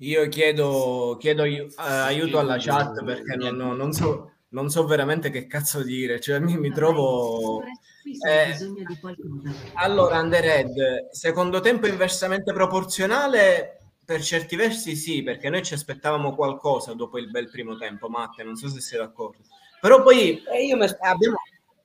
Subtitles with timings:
[0.00, 5.30] Io chiedo, chiedo uh, aiuto alla chat perché non, no, non, so, non, so, veramente
[5.30, 7.62] che cazzo dire, cioè mi, mi trovo...
[8.26, 8.54] Eh,
[9.74, 16.94] allora, Underhead, secondo tempo inversamente proporzionale per certi versi sì, perché noi ci aspettavamo qualcosa
[16.94, 19.42] dopo il bel primo tempo, Matte, non so se sei d'accordo.
[19.80, 21.36] Però poi eh, abbiamo,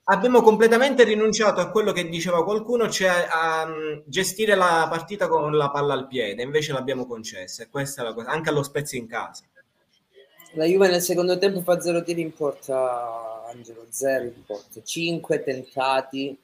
[0.05, 5.55] abbiamo, completamente rinunciato a quello che diceva qualcuno, cioè a um, gestire la partita con
[5.55, 8.99] la palla al piede, invece l'abbiamo concessa e questa è la cosa, anche allo Spezia
[8.99, 9.43] in casa.
[10.55, 15.41] La Juve nel secondo tempo fa zero tiri in porta, Angelo, zero in porta, cinque
[15.43, 16.37] tentati,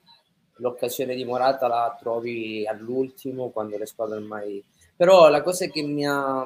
[0.55, 4.63] l'occasione di Morata la trovi all'ultimo quando le squadre ormai
[4.99, 6.45] però la cosa che mi ha,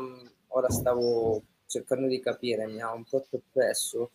[0.49, 4.11] ora stavo cercando di capire, mi ha un po' perplesso,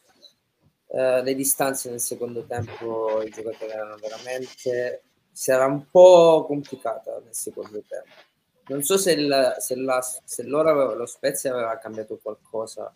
[0.91, 5.03] eh, le distanze nel secondo tempo i giocatori erano veramente,
[5.47, 8.27] era un po' complicata nel secondo tempo.
[8.69, 12.95] Non so se, il, se, la, se loro, lo Spezia aveva cambiato qualcosa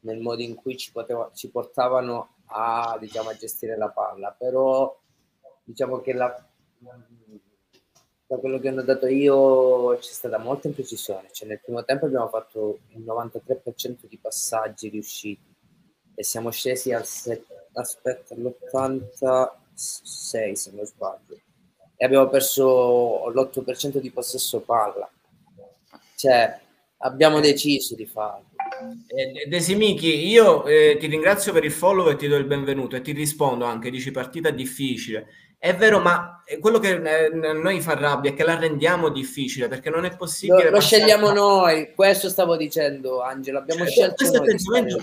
[0.00, 4.96] nel modo in cui ci, poteva, ci portavano a, diciamo, a gestire la palla, però
[5.64, 6.46] diciamo che la,
[8.26, 12.28] da quello che ho notato io c'è stata molta imprecisione, cioè nel primo tempo abbiamo
[12.28, 15.53] fatto il 93% di passaggi riusciti
[16.14, 21.38] e siamo scesi al set, aspetta, all'86 se non sbaglio.
[21.96, 25.08] E abbiamo perso l'8% di possesso palla.
[26.16, 26.60] Cioè
[26.98, 28.46] abbiamo deciso di farlo.
[29.48, 33.12] Desimichi, io eh, ti ringrazio per il follow e ti do il benvenuto e ti
[33.12, 35.28] rispondo anche, dici partita difficile
[35.64, 39.88] è vero, ma quello che eh, noi fa rabbia è che la rendiamo difficile perché
[39.88, 40.64] non è possibile.
[40.64, 43.60] Lo, lo scegliamo noi, questo stavo dicendo, Angelo.
[43.60, 44.94] Abbiamo cioè, scelto noi.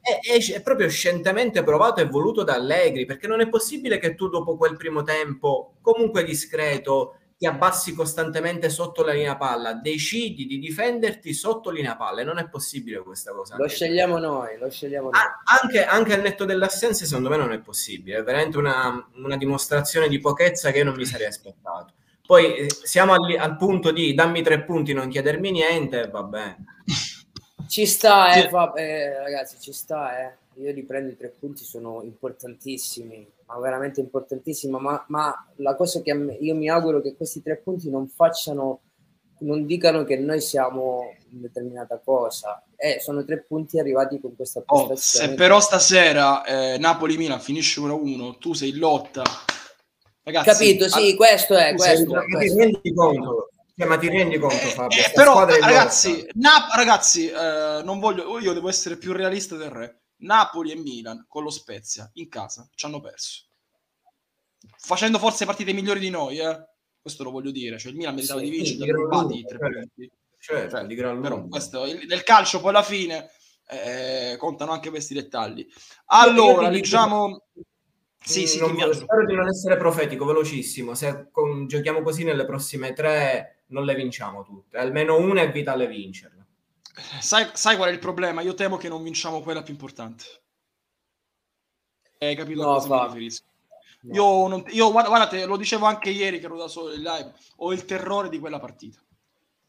[0.00, 4.14] È, è, è, proprio scientemente provato e voluto da Allegri perché non è possibile che
[4.14, 10.46] tu, dopo quel primo tempo, comunque discreto, ti abbassi costantemente sotto la linea palla, decidi
[10.46, 13.56] di difenderti sotto linea palla e non è possibile questa cosa.
[13.58, 15.20] Lo scegliamo noi, lo scegliamo noi.
[15.20, 19.36] Ah, anche, anche, al netto dell'assenza secondo me non è possibile, è veramente una, una
[19.36, 21.92] dimostrazione di pochezza che io non mi sarei aspettato.
[22.26, 26.64] Poi eh, siamo al, al, punto di dammi tre punti, non chiedermi niente, va bene.
[27.68, 30.36] Ci sta, eh, va, eh, ragazzi, ci sta, eh.
[30.62, 36.10] Io riprendo i tre punti, sono importantissimi ma veramente importantissima, ma, ma la cosa che
[36.40, 38.80] io mi auguro che questi tre punti non facciano,
[39.40, 44.60] non dicano che noi siamo in determinata cosa, eh, sono tre punti arrivati con questa
[44.60, 45.26] prestazione.
[45.26, 49.22] Oh, se però stasera eh, Napoli-Milan finisce 1-1, tu sei in lotta.
[50.22, 51.16] Ragazzi, Capito, sì, a...
[51.16, 52.54] questo è, questo, sei, questo.
[52.54, 53.48] Ti rendi conto?
[53.76, 54.98] Cioè, ma ti rendi conto, Fabio?
[54.98, 60.03] Eh, però, ragazzi, Nap- ragazzi eh, non voglio, io devo essere più realista del re
[60.24, 63.44] Napoli e Milan con lo Spezia in casa ci hanno perso.
[64.76, 66.66] Facendo forse partite migliori di noi, eh?
[67.00, 67.78] questo lo voglio dire.
[67.78, 69.78] Cioè, il Milan meritava sì, di vincere, da rubati tre certo.
[69.78, 70.10] punti.
[70.38, 73.30] Cioè, cioè, di gran però questo, il, nel calcio poi alla fine
[73.68, 75.66] eh, contano anche questi dettagli.
[76.06, 77.42] Allora, diciamo...
[78.26, 80.94] Sì, sì, non, spero di non essere profetico, velocissimo.
[80.94, 84.78] Se con, giochiamo così nelle prossime tre, non le vinciamo tutte.
[84.78, 86.43] Almeno una è vitale vincerla.
[87.20, 88.40] Sai, sai, qual è il problema?
[88.40, 90.24] Io temo che non vinciamo quella più importante.
[92.18, 93.28] Hai capito no, cosa mi?
[94.00, 94.14] No.
[94.14, 97.72] Io, non, io guardate, lo dicevo anche ieri che ero da solo in live, ho
[97.72, 99.02] il terrore di quella partita.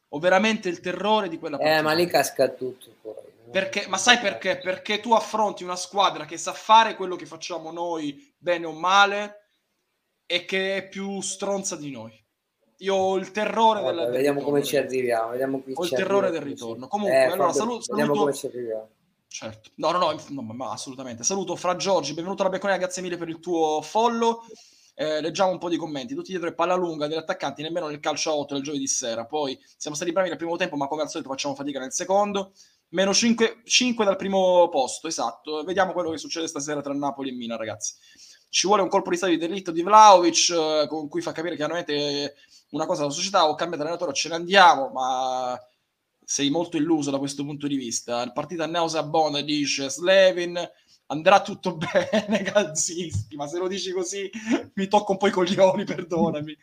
[0.10, 1.80] Ho veramente il terrore di quella partita.
[1.80, 3.14] Eh, ma lì casca tutto poi.
[3.52, 4.58] Perché, ma sai perché?
[4.58, 9.46] Perché tu affronti una squadra che sa fare quello che facciamo noi, bene o male,
[10.26, 12.25] e che è più stronza di noi.
[12.80, 15.30] Io ho il terrore Vabbè, della, Vediamo come ci arriviamo.
[15.32, 16.88] Vediamo ho il terrore del ritorno.
[16.88, 18.90] Comunque, eh, allora, saluto, vediamo come ci arriviamo.
[19.28, 19.72] Certo.
[19.76, 21.24] No, no, no, no ma assolutamente.
[21.24, 24.44] Saluto Fra Giorgi, benvenuto alla Becconia, grazie mille per il tuo follow.
[24.98, 26.16] Eh, leggiamo un po' di commenti.
[26.16, 29.26] Tutti dietro e palla lunga degli attaccanti, nemmeno nel calcio a 8 del giovedì sera.
[29.26, 32.54] Poi siamo stati bravi nel primo tempo, ma come al solito facciamo fatica nel secondo.
[32.90, 35.64] Meno 5, 5 dal primo posto, esatto.
[35.64, 37.94] Vediamo quello che succede stasera tra Napoli e Mina, ragazzi.
[38.48, 41.58] Ci vuole un colpo di stato di delitto di Vlaovic, eh, con cui fa capire
[41.58, 42.36] chiaramente
[42.72, 45.60] una cosa della società, ho cambiato allenatore, ce ne andiamo, ma
[46.24, 48.22] sei molto illuso da questo punto di vista.
[48.24, 50.60] Il partito Nausa Bona dice Slevin
[51.08, 54.30] andrà tutto bene, calzisti, ma se lo dici così
[54.74, 56.58] mi tocco un po' i coglioni, perdonami.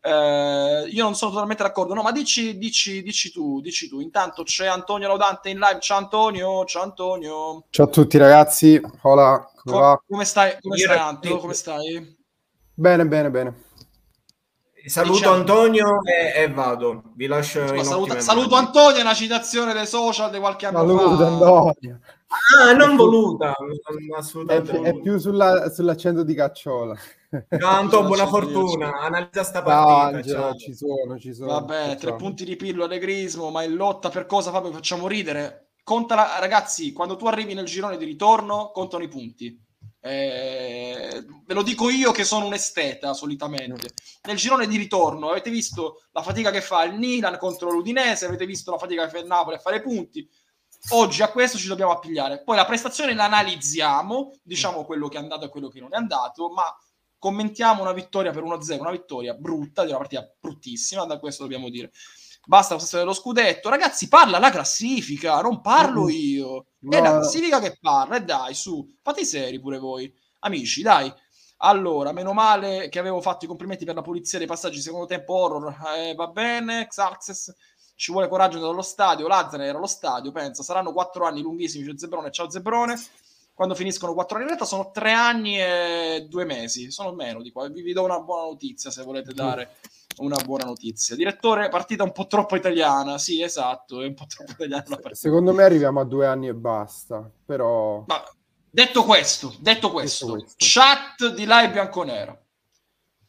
[0.00, 4.00] Eh, io non sono totalmente d'accordo, no, ma dici, dici, dici tu, dici tu.
[4.00, 5.80] Intanto c'è Antonio Laudante in live.
[5.80, 7.64] Ciao Antonio, ciao Antonio.
[7.70, 10.58] Ciao a tutti ragazzi, hola, come, Co- come stai?
[10.60, 11.38] Come stai Anto?
[11.38, 12.16] Come stai?
[12.74, 13.66] Bene, bene, bene.
[14.86, 15.34] Saluto diciamo...
[15.34, 17.02] Antonio e, e, vado.
[17.14, 21.16] Vi lascio Scusa, saluto, saluto Antonio, è una citazione dei social di qualche anno Saluto,
[21.16, 21.26] fa.
[21.26, 22.00] Antonio.
[22.58, 23.54] Ah, non voluta,
[24.16, 24.80] assolutamente.
[24.80, 26.94] È, è più sulla, sull'accento di cacciola.
[27.58, 30.10] Tanto buona fortuna, analizza sta partita.
[30.10, 31.52] No, Angelo, ci sono, ci sono.
[31.52, 35.70] Vabbè, tre punti di pillo allegrismo, ma in lotta per cosa Fabio facciamo ridere?
[35.82, 39.66] Conta ragazzi, quando tu arrivi nel girone di ritorno, contano i punti.
[40.00, 43.92] Eh, ve lo dico io che sono un esteta solitamente.
[44.22, 48.46] Nel girone di ritorno avete visto la fatica che fa il Milan contro l'Udinese, avete
[48.46, 50.28] visto la fatica che fa il Napoli a fare punti.
[50.90, 52.42] Oggi a questo ci dobbiamo appigliare.
[52.42, 55.96] Poi la prestazione la analizziamo, diciamo quello che è andato e quello che non è
[55.96, 56.64] andato, ma
[57.18, 61.68] commentiamo una vittoria per 1-0, una vittoria brutta, di una partita bruttissima, da questo dobbiamo
[61.68, 61.90] dire.
[62.48, 63.68] Basta la dello scudetto.
[63.68, 66.68] Ragazzi, parla la classifica, non parlo io.
[66.78, 66.96] No.
[66.96, 70.10] È la classifica che parla, e dai, su, fate i seri pure voi.
[70.38, 71.12] Amici, dai.
[71.58, 75.34] Allora, meno male che avevo fatto i complimenti per la pulizia dei passaggi secondo tempo
[75.34, 75.76] horror.
[75.94, 77.54] Eh, va bene, Xaxes
[77.94, 79.28] ci vuole coraggio dallo stadio.
[79.28, 81.84] Lazzaro era allo stadio, pensa, saranno quattro anni lunghissimi.
[81.84, 82.98] C'è Zebrone, ciao Zebrone.
[83.52, 87.52] Quando finiscono quattro anni in realtà sono tre anni e due mesi, sono meno di
[87.52, 87.68] qua.
[87.68, 89.76] Vi, vi do una buona notizia se volete dare
[90.18, 91.16] una buona notizia.
[91.16, 93.18] Direttore, partita un po' troppo italiana.
[93.18, 94.84] Sì, esatto, è un po' troppo italiana.
[95.12, 98.04] Secondo me arriviamo a due anni e basta, però...
[98.06, 98.22] Ma,
[98.70, 100.56] detto questo, detto questo, detto questo.
[100.58, 102.42] chat di live bianconero.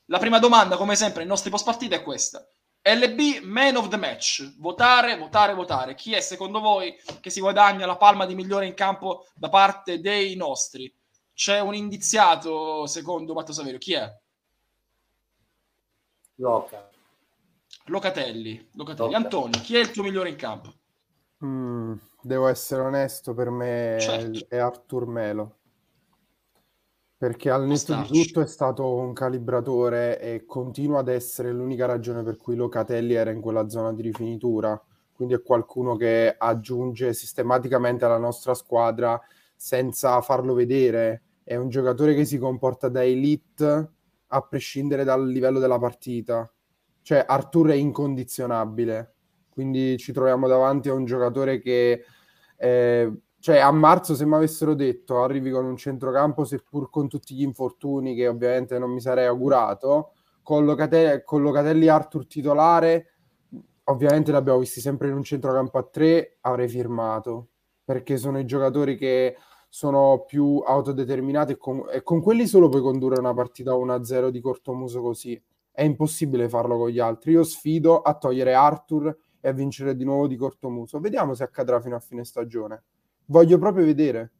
[0.06, 2.48] La prima domanda, come sempre, nei nostri post partita è questa.
[2.82, 4.56] LB Man of the Match.
[4.58, 5.96] Votare, votare, votare.
[5.96, 10.00] Chi è secondo voi che si guadagna la palma di migliore in campo da parte
[10.00, 10.92] dei nostri?
[11.34, 13.78] C'è un indiziato secondo Matto Saverio.
[13.78, 14.12] Chi è?
[16.40, 16.90] Loca.
[17.86, 18.70] Locatelli.
[18.74, 19.12] Locatelli.
[19.12, 19.24] Loca.
[19.24, 20.74] Antonio, chi è il tuo migliore in campo?
[21.46, 24.46] Mm, devo essere onesto, per me certo.
[24.50, 25.60] è Artur Melo
[27.20, 32.24] perché al netto di tutto è stato un calibratore e continua ad essere l'unica ragione
[32.24, 34.82] per cui Locatelli era in quella zona di rifinitura.
[35.12, 39.20] Quindi è qualcuno che aggiunge sistematicamente alla nostra squadra
[39.54, 41.24] senza farlo vedere.
[41.44, 43.90] È un giocatore che si comporta da elite
[44.30, 46.52] a prescindere dal livello della partita.
[47.02, 49.14] Cioè Artur è incondizionabile.
[49.50, 52.04] Quindi ci troviamo davanti a un giocatore che
[52.58, 57.34] eh, cioè a marzo se mi avessero detto arrivi con un centrocampo seppur con tutti
[57.34, 60.12] gli infortuni che ovviamente non mi sarei augurato
[60.44, 63.14] con Locatelli, con Locatelli Arthur titolare
[63.86, 67.48] ovviamente l'abbiamo visti sempre in un centrocampo a tre avrei firmato
[67.84, 69.38] perché sono i giocatori che
[69.70, 74.42] sono più autodeterminati e con, e con quelli solo puoi condurre una partita 1-0 di
[74.42, 75.42] cortomuso così.
[75.72, 77.34] È impossibile farlo con gli altri.
[77.34, 81.00] Io sfido a togliere Arthur e a vincere di nuovo di cortomuso.
[81.00, 82.84] Vediamo se accadrà fino a fine stagione.
[83.26, 84.32] Voglio proprio vedere.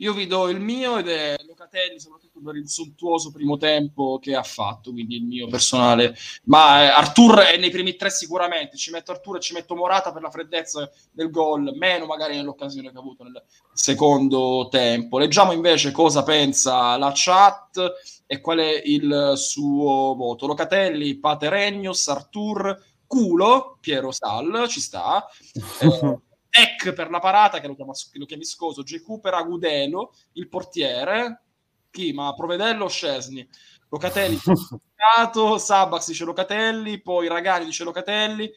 [0.00, 4.34] Io vi do il mio ed è Locatelli, soprattutto per il sontuoso primo tempo che
[4.34, 6.16] ha fatto, quindi il mio personale.
[6.44, 10.10] Ma eh, Artur è nei primi tre sicuramente, ci metto Artur e ci metto Morata
[10.10, 13.42] per la freddezza del gol, meno magari nell'occasione che ha avuto nel
[13.74, 15.18] secondo tempo.
[15.18, 17.92] Leggiamo invece cosa pensa la chat
[18.26, 20.46] e qual è il suo voto.
[20.46, 22.74] Locatelli, Pateregnos, Artur,
[23.06, 25.28] Culo, Piero Sal, ci sta.
[25.82, 29.02] Eh, Eck per la parata, che lo, chiama, lo chiami scoso, J.
[29.02, 31.44] Cooper Agudelo, il portiere,
[31.90, 32.12] chi?
[32.12, 33.48] Ma Provedello o Scesni?
[33.88, 34.38] Locatelli,
[35.58, 38.50] Sabax dice Locatelli, poi Ragani dice Locatelli.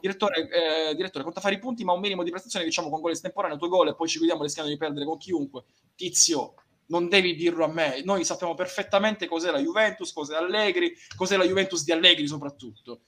[0.00, 3.12] Direttore, eh, direttore, conta fare i punti, ma un minimo di prestazione, diciamo, con gol
[3.12, 5.64] estemporaneo, due gol e poi ci guidiamo rischiando di perdere con chiunque.
[5.94, 6.54] Tizio,
[6.86, 8.02] non devi dirlo a me.
[8.04, 13.00] Noi sappiamo perfettamente cos'è la Juventus, cos'è Allegri, cos'è la Juventus di Allegri soprattutto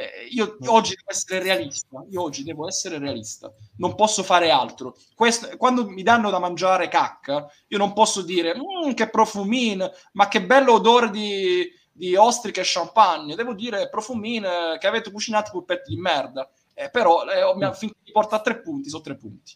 [0.00, 4.96] eh, io oggi devo essere realista, io oggi devo essere realista, non posso fare altro.
[5.14, 10.28] Questo, quando mi danno da mangiare cacca, io non posso dire mm, che profumino, ma
[10.28, 15.94] che bello odore di, di ostriche e champagne, devo dire profumine che avete cucinato pulpetti
[15.94, 16.50] di merda.
[16.72, 19.54] Eh, però eh, mi, finché mi porta a tre punti, sono tre punti.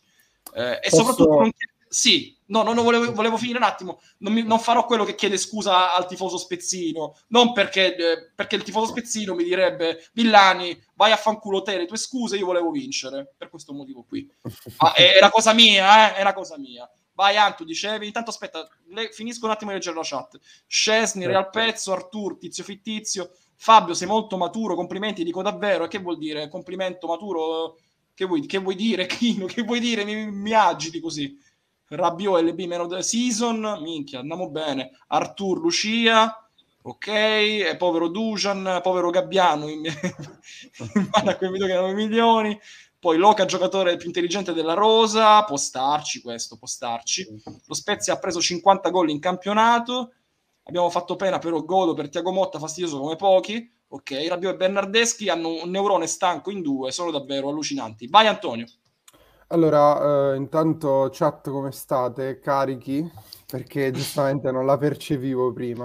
[0.52, 0.96] Eh, e posso...
[0.96, 1.50] soprattutto non,
[1.88, 4.00] sì, no, no, no volevo, volevo, finire un attimo.
[4.18, 7.16] Non, mi, non, farò quello che chiede scusa al tifoso spezzino.
[7.28, 11.86] Non perché, eh, perché, il tifoso spezzino mi direbbe: Villani, vai a fanculo te le
[11.86, 12.36] tue scuse.
[12.36, 14.30] Io volevo vincere per questo motivo qui.
[14.78, 16.16] Ah, è, è una cosa mia, eh?
[16.16, 16.88] È una cosa mia.
[17.14, 18.06] Vai, Anto, dicevi.
[18.06, 20.38] Intanto aspetta, le, finisco un attimo di leggere la chat.
[20.66, 23.30] Scesni, Real Pezzo, Artur, Tizio Fittizio.
[23.56, 24.74] Fabio, sei molto maturo.
[24.74, 25.84] Complimenti, dico davvero.
[25.84, 26.48] E che vuol dire?
[26.48, 27.78] Complimento maturo?
[28.12, 29.46] Che vuoi, che vuoi dire, Chino?
[29.46, 30.04] Che vuoi dire?
[30.04, 31.38] Mi, mi agiti così.
[31.94, 34.90] Rabiot LB meno the season, minchia, andiamo bene.
[35.08, 36.48] Artur Lucia,
[36.82, 39.84] ok, e povero Dujan, povero Gabbiano in,
[40.94, 42.58] in mano a quei video che erano milioni.
[42.98, 47.26] Poi Loca, giocatore più intelligente della Rosa, può starci questo, può starci.
[47.66, 50.12] Lo Spezia ha preso 50 gol in campionato.
[50.62, 53.70] Abbiamo fatto pena però Godo per Tiago Motta, fastidioso come pochi.
[53.88, 58.08] Ok, Rabiot e Bernardeschi hanno un neurone stanco in due, sono davvero allucinanti.
[58.08, 58.66] Vai Antonio.
[59.48, 62.38] Allora, eh, intanto chat come state?
[62.38, 63.10] Carichi?
[63.46, 65.84] perché giustamente non la percepivo prima.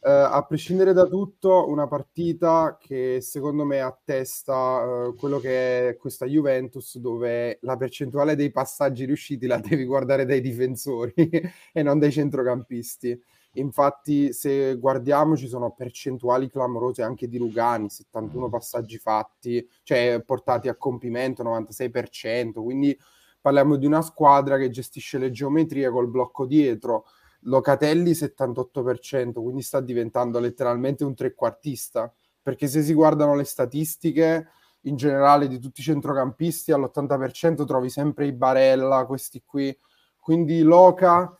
[0.00, 5.96] Uh, a prescindere da tutto, una partita che secondo me attesta uh, quello che è
[5.96, 11.12] questa Juventus, dove la percentuale dei passaggi riusciti la devi guardare dai difensori
[11.72, 13.20] e non dai centrocampisti.
[13.52, 20.68] Infatti, se guardiamo, ci sono percentuali clamorose anche di Lugani, 71 passaggi fatti, cioè portati
[20.68, 22.62] a compimento, 96%.
[22.62, 22.96] Quindi
[23.40, 27.06] parliamo di una squadra che gestisce le geometrie col blocco dietro
[27.42, 32.12] Locatelli 78%, quindi sta diventando letteralmente un trequartista,
[32.42, 34.48] perché se si guardano le statistiche
[34.82, 39.76] in generale di tutti i centrocampisti all'80% trovi sempre i Barella, questi qui,
[40.18, 41.37] quindi Loca mm,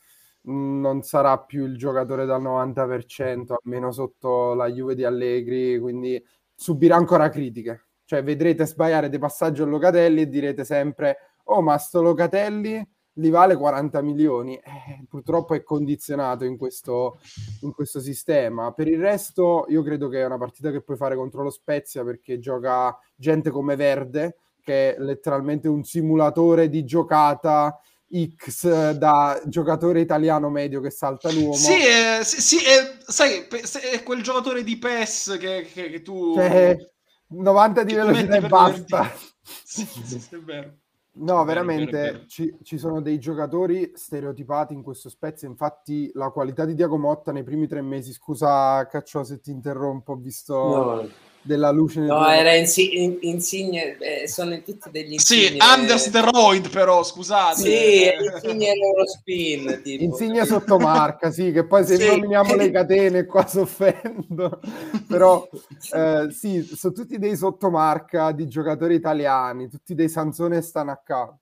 [0.49, 6.23] non sarà più il giocatore dal 90%, almeno sotto la Juve di Allegri, quindi
[6.55, 7.87] subirà ancora critiche.
[8.05, 12.83] Cioè vedrete sbagliare dei passaggi a Locatelli e direte sempre "Oh, ma sto Locatelli
[13.19, 14.57] li vale 40 milioni.
[14.57, 17.19] Eh, purtroppo è condizionato in questo,
[17.62, 18.73] in questo, sistema.
[18.73, 22.05] Per il resto, io credo che è una partita che puoi fare contro lo Spezia
[22.05, 27.78] perché gioca gente come Verde, che è letteralmente un simulatore di giocata.
[28.35, 31.55] X da giocatore italiano medio che salta l'uomo.
[31.55, 33.47] Sì, eh, sì, sì è, sai,
[33.93, 36.35] è quel giocatore di PES che, che, che tu...
[36.35, 36.77] Cioè,
[37.29, 39.11] 90 di velocità e basta.
[39.65, 40.77] Sì, sì, sì, è vero.
[41.12, 42.27] No, veramente vero, vero.
[42.27, 45.49] Ci, ci, sono dei giocatori stereotipati in questo Spezia.
[45.49, 50.12] Infatti, la qualità di Diago Motta nei primi tre mesi, scusa Caccio se ti interrompo,
[50.12, 51.09] ho visto no
[51.42, 52.00] della luce.
[52.00, 55.59] No, era insi- in, Insigne, eh, sono tutti degli Insigne.
[55.61, 57.61] Sì, Understeroid però, scusate.
[57.61, 58.04] Sì,
[58.35, 59.80] Insigne Eurospin.
[59.83, 60.04] Tipo.
[60.04, 62.07] Insigne sottomarca, sì, che poi se sì.
[62.07, 64.61] nominiamo le catene qua soffendo.
[65.07, 65.49] però
[65.95, 71.38] eh, sì, sono tutti dei sottomarca di giocatori italiani, tutti dei Sansone stanno a capo.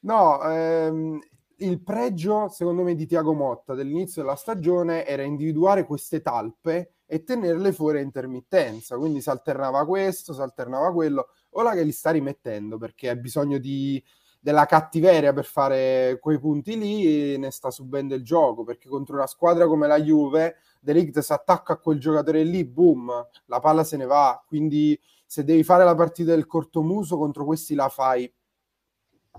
[0.00, 1.20] No, ehm,
[1.58, 7.22] il pregio, secondo me, di Tiago Motta dell'inizio della stagione era individuare queste talpe e
[7.22, 8.96] tenerle fuori a intermittenza.
[8.96, 11.28] Quindi si alternava questo, si alternava quello.
[11.50, 14.02] Ora che li sta rimettendo perché ha bisogno di,
[14.40, 18.64] della cattiveria per fare quei punti lì, ne sta subendo il gioco.
[18.64, 22.64] Perché contro una squadra come la Juve, De Ligt si attacca a quel giocatore lì,
[22.64, 24.42] boom, la palla se ne va.
[24.44, 28.28] Quindi se devi fare la partita del cortomuso contro questi la fai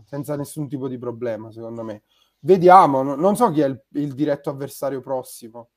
[0.06, 2.04] senza nessun tipo di problema, secondo me.
[2.40, 5.72] Vediamo, non so chi è il, il diretto avversario prossimo.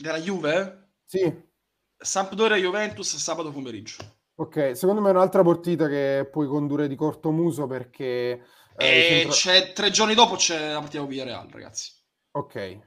[0.00, 0.92] Della Juve?
[1.04, 1.48] Sì.
[1.94, 3.96] Sampdoria Juventus sabato pomeriggio.
[4.36, 8.42] Ok, secondo me è un'altra partita che puoi condurre di corto muso perché...
[8.76, 9.72] Eh, centra...
[9.74, 11.92] tre giorni dopo c'è la partita con Real, ragazzi.
[12.30, 12.78] Ok.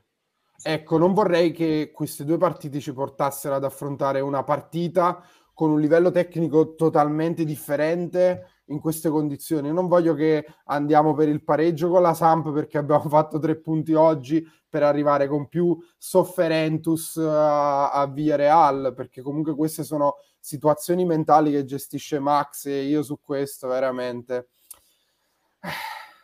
[0.64, 5.80] Ecco, non vorrei che queste due partite ci portassero ad affrontare una partita con un
[5.80, 9.72] livello tecnico totalmente differente in queste condizioni.
[9.72, 13.94] Non voglio che andiamo per il pareggio con la Samp perché abbiamo fatto tre punti
[13.94, 21.06] oggi per arrivare con più sofferentus a, a Via Real, perché comunque queste sono situazioni
[21.06, 24.48] mentali che gestisce Max e io su questo veramente...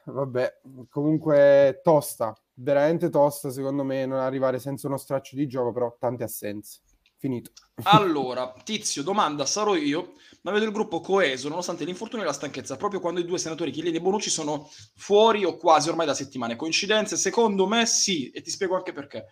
[0.06, 5.96] Vabbè, comunque tosta, veramente tosta secondo me non arrivare senza uno straccio di gioco, però
[6.00, 6.80] tante assenze.
[7.20, 7.52] Finito.
[7.84, 12.78] Allora, Tizio, domanda, sarò io, ma vedo il gruppo coeso nonostante l'infortunio e la stanchezza,
[12.78, 16.56] proprio quando i due senatori Chiellini e Bonucci sono fuori o quasi ormai da settimane.
[16.56, 17.18] Coincidenze?
[17.18, 19.26] Secondo me sì, e ti spiego anche perché.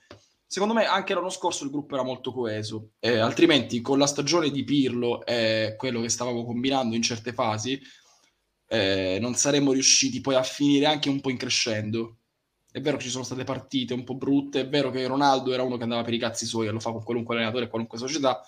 [0.46, 4.50] Secondo me anche l'anno scorso il gruppo era molto coeso, eh, altrimenti con la stagione
[4.50, 7.80] di Pirlo e quello che stavamo combinando in certe fasi,
[8.68, 12.18] eh, non saremmo riusciti poi a finire anche un po' in crescendo.
[12.78, 15.64] È vero che ci sono state partite un po' brutte, è vero che Ronaldo era
[15.64, 18.40] uno che andava per i cazzi suoi e lo fa con qualunque allenatore qualunque società,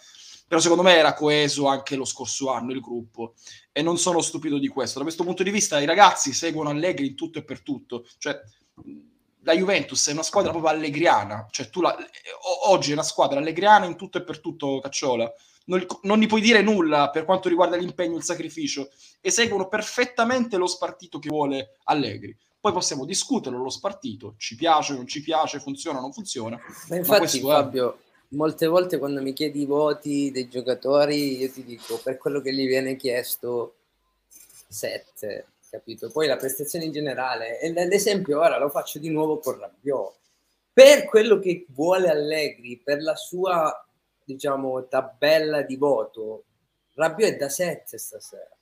[0.47, 3.33] però secondo me era coeso anche lo scorso anno il gruppo.
[3.71, 4.99] E non sono stupito di questo.
[4.99, 8.39] Da questo punto di vista i ragazzi seguono Allegri in tutto e per tutto, cioè
[9.41, 11.97] la Juventus è una squadra proprio allegriana, cioè tu la,
[12.67, 15.27] oggi è una squadra allegriana in tutto e per tutto, Cacciola.
[15.65, 18.91] Non, non gli puoi dire nulla per quanto riguarda l'impegno il sacrificio.
[19.21, 24.93] E seguono perfettamente lo spartito che vuole Allegri poi possiamo discuterlo lo spartito, ci piace,
[24.93, 26.59] non ci piace, funziona, non funziona.
[26.89, 27.95] Ma infatti ma Fabio, è...
[28.29, 32.53] molte volte quando mi chiedi i voti dei giocatori, io ti dico per quello che
[32.53, 33.75] gli viene chiesto
[34.67, 36.11] 7, capito?
[36.11, 40.17] Poi la prestazione in generale, e l'esempio ora lo faccio di nuovo con Rabiot.
[40.73, 43.85] Per quello che vuole Allegri, per la sua,
[44.23, 46.43] diciamo, tabella di voto,
[46.93, 48.57] Rabiot è da 7 stasera.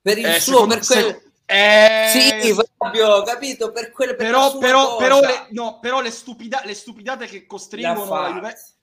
[0.00, 1.08] Per il eh, suo, secondo, per quello...
[1.10, 2.08] Se eh...
[2.08, 3.72] Sì, Fabio, capito?
[3.72, 8.20] Per quelle, per però, però, però, le, no, però le, stupida, le stupidate che costringono
[8.20, 8.74] la Juventus...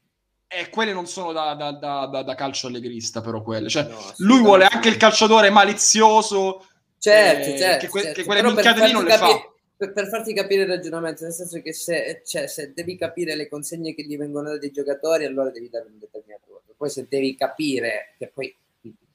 [0.51, 3.69] Eh, quelle non sono da, da, da, da, calcio allegrista, però quelle.
[3.69, 6.65] Cioè, no, lui vuole anche il calciatore malizioso.
[6.97, 8.19] Certo, eh, certo, che, que- certo.
[8.19, 9.53] che quelle minchiate lì non le capi- fa.
[9.77, 13.47] per, per, farti capire il ragionamento, nel senso che se, cioè, se, devi capire le
[13.47, 16.73] consegne che gli vengono dai giocatori, allora devi dare un determinato voto.
[16.75, 18.55] Poi se devi capire che poi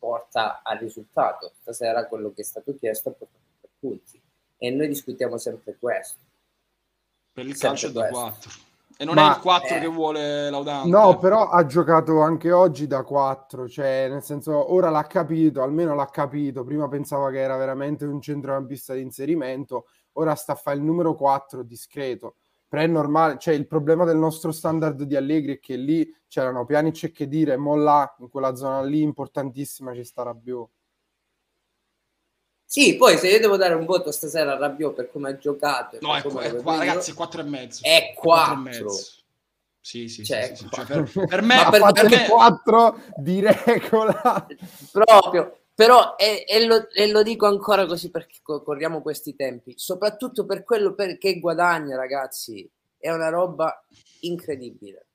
[0.04, 4.20] porta al risultato, stasera quello che è stato chiesto è portato per tutti.
[4.58, 6.18] E noi discutiamo sempre questo.
[7.32, 8.50] Per il calcio è da 4.
[8.98, 10.88] E non Ma, è il 4 eh, che vuole Laudante.
[10.90, 15.94] No, però ha giocato anche oggi da 4, cioè nel senso ora l'ha capito, almeno
[15.94, 20.76] l'ha capito, prima pensava che era veramente un centrocampista di inserimento, ora sta a fare
[20.76, 22.36] il numero 4 discreto.
[22.68, 26.64] Però è normale, cioè il problema del nostro standard di Allegri è che lì c'erano
[26.64, 30.70] piani c'è che dire, mo là, in quella zona lì importantissima ci sta Rabiot.
[32.64, 35.98] Sì, poi se io devo dare un voto stasera a Rabiot per come ha giocato...
[36.00, 37.84] No, è, è qua, ragazzi, è 4 e mezzo.
[37.84, 38.90] È 4.
[39.80, 40.68] Sì, sì, cioè, sì, sì.
[40.70, 41.68] Cioè, per, per, me...
[41.70, 42.26] Per, per me...
[42.26, 44.46] 4 di regola.
[44.90, 45.58] Proprio.
[45.74, 50.62] Però, e, e, lo, e, lo, dico ancora così perché corriamo questi tempi, soprattutto per
[50.62, 53.84] quello che guadagna, ragazzi, è una roba
[54.20, 55.08] incredibile.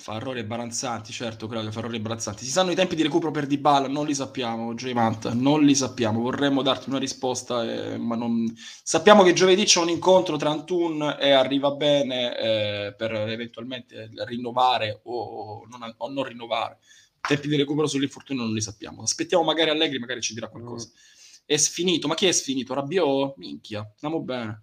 [0.00, 2.44] Fa errori imbarazzanti, certo, Claudio, fa errori imbarazzanti.
[2.44, 3.86] Si sanno i tempi di recupero per Dybala?
[3.86, 6.20] Non li sappiamo, J-Mant, non li sappiamo.
[6.22, 8.50] Vorremmo darti una risposta, eh, ma non...
[8.82, 15.00] Sappiamo che giovedì c'è un incontro tra Antun e arriva bene eh, per eventualmente rinnovare
[15.04, 16.78] o non, o non rinnovare.
[17.20, 19.02] Tempi di recupero sull'infortunio non li sappiamo.
[19.02, 20.88] Aspettiamo magari Allegri, magari ci dirà qualcosa.
[20.88, 21.44] Mm.
[21.44, 22.74] È sfinito, ma chi è sfinito?
[22.74, 23.36] Rabiot?
[23.36, 24.62] Minchia, andiamo bene.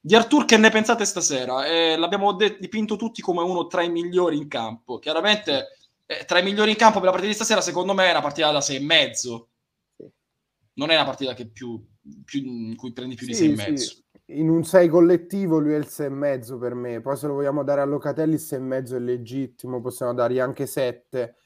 [0.00, 1.66] Di Artur che ne pensate stasera?
[1.66, 4.98] Eh, l'abbiamo de- dipinto tutti come uno tra i migliori in campo.
[4.98, 5.76] Chiaramente
[6.06, 8.22] eh, tra i migliori in campo per la partita di stasera secondo me è una
[8.22, 9.44] partita da 6,5.
[10.74, 11.84] Non è una partita che più,
[12.24, 13.74] più, in cui prendi più sì, di 6,5.
[13.74, 14.04] Sì.
[14.30, 17.00] In un 6 collettivo lui è il 6,5 per me.
[17.00, 21.36] Poi se lo vogliamo dare a Locatelli il 6,5 è legittimo, possiamo dargli anche 7.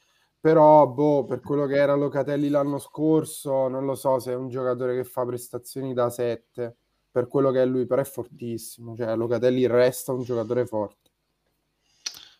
[0.43, 4.49] Però, boh, per quello che era Locatelli l'anno scorso, non lo so se è un
[4.49, 6.75] giocatore che fa prestazioni da 7
[7.09, 8.93] per quello che è lui, però è fortissimo.
[8.93, 11.11] Cioè, Locatelli resta un giocatore forte.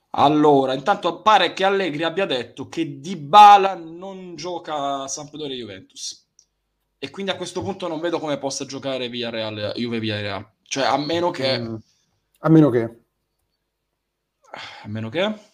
[0.10, 6.28] Allora, intanto pare che Allegri abbia detto che Dybala non gioca a Sampdoria Juventus.
[7.00, 10.46] E quindi a questo punto non vedo come possa giocare via Real, Juve via Real.
[10.64, 11.58] Cioè, a meno che...
[11.58, 11.76] Mm.
[12.40, 12.82] A meno che...
[14.84, 15.52] A meno che...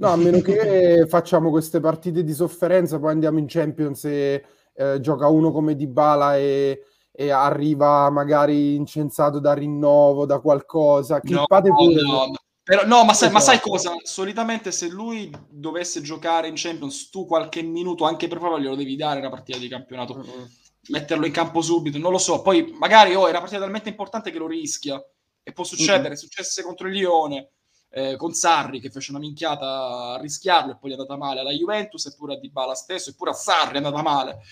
[0.00, 5.00] No, a meno che facciamo queste partite di sofferenza, poi andiamo in Champions e eh,
[5.00, 6.82] gioca uno come Dybala e
[7.12, 11.20] e arriva magari incensato da rinnovo, da qualcosa.
[11.20, 12.02] Clippate no, pure.
[12.02, 12.32] No,
[12.62, 13.70] però, no ma, sai, ma sai esatto.
[13.70, 13.94] cosa?
[14.02, 18.96] Solitamente se lui dovesse giocare in Champions, tu qualche minuto, anche per favore, glielo devi
[18.96, 20.16] dare una partita di campionato.
[20.16, 20.44] Mm-hmm.
[20.88, 22.40] Metterlo in campo subito, non lo so.
[22.40, 24.98] Poi magari oh, è una partita talmente importante che lo rischia.
[25.42, 26.16] E può succedere, mm-hmm.
[26.16, 27.50] successe contro il Lione.
[27.92, 31.40] Eh, con Sarri che fece una minchiata a rischiarlo e poi gli è andata male
[31.40, 34.42] alla Juventus eppure a Dybala stesso eppure a Sarri è andata male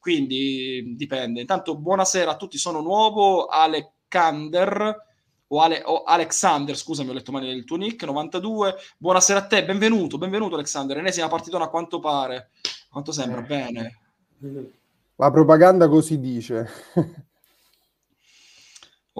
[0.00, 1.40] quindi dipende.
[1.40, 5.06] Intanto buonasera a tutti, sono nuovo Alexander
[5.48, 8.74] o, Ale, o Alexander, scusami, ho letto male il tuo nick, 92.
[8.98, 10.98] Buonasera a te, benvenuto, benvenuto Alexander.
[10.98, 12.50] Enesima partitona a quanto pare.
[12.90, 13.44] Quanto sembra, eh.
[13.46, 13.98] bene.
[15.16, 16.68] La propaganda così dice.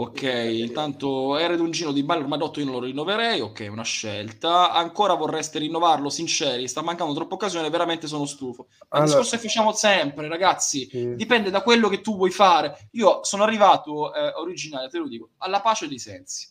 [0.01, 4.71] Ok, intanto Eredungino di Baller Madotto io non lo rinnoverei, ok, una scelta.
[4.71, 8.69] Ancora vorreste rinnovarlo, sinceri, sta mancando troppa occasione, veramente sono stufo.
[8.69, 9.01] Ma allora...
[9.01, 11.17] il discorso che facciamo sempre, ragazzi, sì.
[11.17, 12.91] dipende da quello che tu vuoi fare.
[12.93, 16.47] Io sono arrivato, eh, originale, te lo dico, alla pace dei sensi.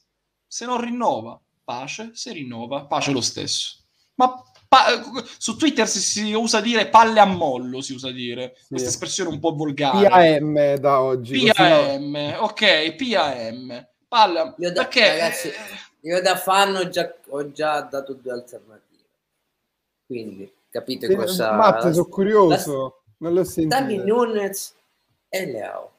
[0.46, 3.78] Se non rinnova, pace, se rinnova, pace lo stesso.
[4.16, 5.02] Ma Pa-
[5.38, 8.68] su Twitter si, si, usa dire palle a mollo, si usa dire sì.
[8.70, 10.08] questa espressione un po' volgare.
[10.10, 11.52] PAM da oggi.
[11.54, 12.38] PAM, no...
[12.40, 13.88] ok, PAM.
[14.08, 14.56] Palle...
[14.58, 15.08] Io da, Perché...
[15.08, 15.52] Ragazzi,
[16.02, 18.86] io da fan ho già, ho già dato due alternative.
[20.06, 21.54] Quindi capite sì, cosa...
[21.54, 22.82] Matte, sono curioso.
[22.82, 22.92] La...
[23.20, 23.76] Non l'ho sentito.
[23.76, 24.74] Darwin Nunez
[25.30, 25.92] e Leo.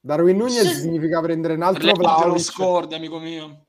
[0.00, 2.26] Darwin Nunez significa prendere un altro Vlaovic.
[2.26, 3.64] lo scordi, amico mio.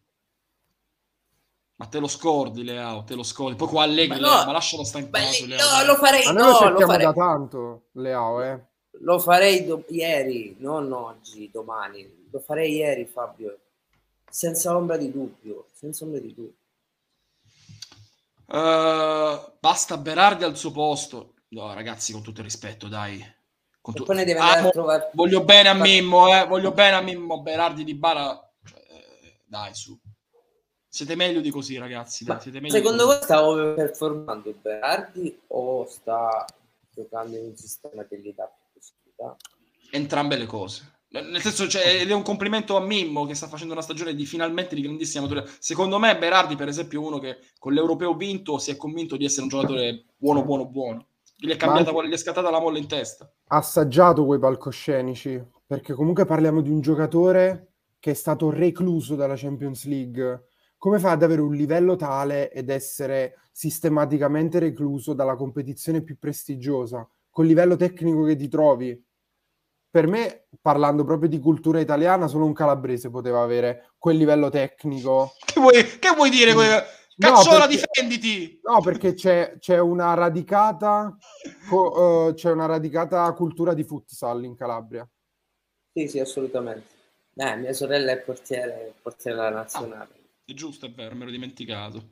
[1.78, 3.56] Ma te lo scordi, Leao, te lo scordi.
[3.56, 6.52] Poi qua Allegri, ma, no, ma lascialo stare in pace, No, lo farei, ma noi
[6.52, 7.06] no, lo farei.
[7.06, 8.66] da tanto, Leao, eh.
[9.02, 12.28] Lo farei do- ieri, non oggi, domani.
[12.32, 13.60] Lo farei ieri, Fabio.
[14.30, 16.54] Senza ombra di dubbio, senza ombra di dubbio.
[18.48, 21.34] Uh, basta Berardi al suo posto.
[21.50, 23.24] No, ragazzi, con tutto il rispetto, dai.
[23.82, 24.04] Con tu...
[24.04, 25.10] poi ne deve andare ah, a trovare...
[25.14, 26.46] Voglio bene a Mimmo, eh.
[26.46, 27.42] Voglio bene a Mimmo.
[27.42, 28.52] Berardi di Bara.
[28.64, 29.98] Cioè, eh, dai, su.
[30.96, 32.26] Siete meglio di così, ragazzi.
[32.68, 36.46] Secondo voi stavo performando Berardi o sta
[36.90, 39.36] giocando in un sistema che gli dà più possibilità?
[39.92, 41.00] Entrambe le cose.
[41.10, 44.26] Nel senso, cioè, ed è un complimento a Mimmo che sta facendo una stagione di
[44.26, 45.52] finalmente di grandissima maturità.
[45.60, 49.26] Secondo me, Berardi, per esempio, è uno che con l'europeo vinto si è convinto di
[49.26, 51.08] essere un giocatore buono, buono, buono.
[51.36, 53.30] Gli è, cambiata, gli è scattata la molla in testa.
[53.48, 59.36] Ha assaggiato quei palcoscenici perché comunque parliamo di un giocatore che è stato recluso dalla
[59.36, 60.52] Champions League.
[60.86, 67.10] Come fa ad avere un livello tale ed essere sistematicamente recluso dalla competizione più prestigiosa?
[67.32, 69.04] Col livello tecnico che ti trovi,
[69.90, 75.34] per me, parlando proprio di cultura italiana, solo un calabrese poteva avere quel livello tecnico.
[75.44, 76.54] Che vuoi, che vuoi dire?
[76.54, 76.58] Mm.
[77.18, 78.60] Cazzola, no, perché, difenditi!
[78.62, 81.18] No, perché c'è, c'è una radicata
[81.68, 85.10] co, uh, c'è una radicata cultura di futsal in Calabria.
[85.94, 86.86] Sì, sì, assolutamente.
[87.34, 90.10] Eh, mia sorella è portiere, portiere della nazionale.
[90.14, 92.10] Ah, è giusto, è vero, me l'ho dimenticato.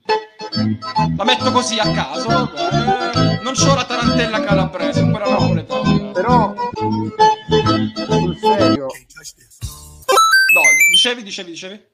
[1.16, 2.30] La metto così a caso.
[2.30, 6.12] Eh, non c'ho la tarantella calabrese, quella napoletana.
[6.12, 6.56] Però
[8.08, 8.86] sul serio.
[8.86, 11.86] No, dicevi, dicevi, dicevi?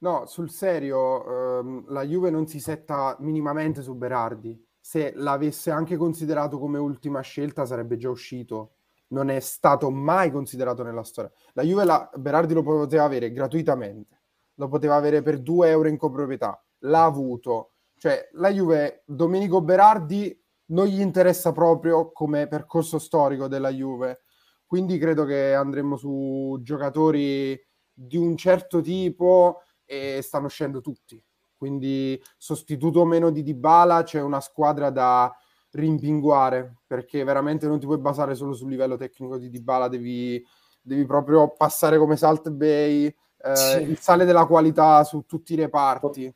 [0.00, 4.56] No, sul serio, ehm, la Juve non si setta minimamente su Berardi.
[4.80, 8.74] Se l'avesse anche considerato come ultima scelta sarebbe già uscito.
[9.08, 11.32] Non è stato mai considerato nella storia.
[11.54, 14.17] La Juve la, Berardi lo poteva avere gratuitamente,
[14.58, 17.72] lo poteva avere per 2 euro in coproprietà, l'ha avuto.
[17.96, 24.22] Cioè, la Juve, Domenico Berardi non gli interessa proprio come percorso storico della Juve
[24.68, 27.58] quindi credo che andremo su giocatori
[27.90, 31.20] di un certo tipo e stanno uscendo tutti.
[31.56, 35.34] Quindi sostituto o meno di Dybala c'è una squadra da
[35.70, 40.44] rimpinguare perché veramente non ti puoi basare solo sul livello tecnico di Dybala, devi,
[40.82, 43.12] devi proprio passare come Salt Bay,
[43.42, 43.82] eh, sì.
[43.82, 46.32] il sale della qualità su tutti i reparti.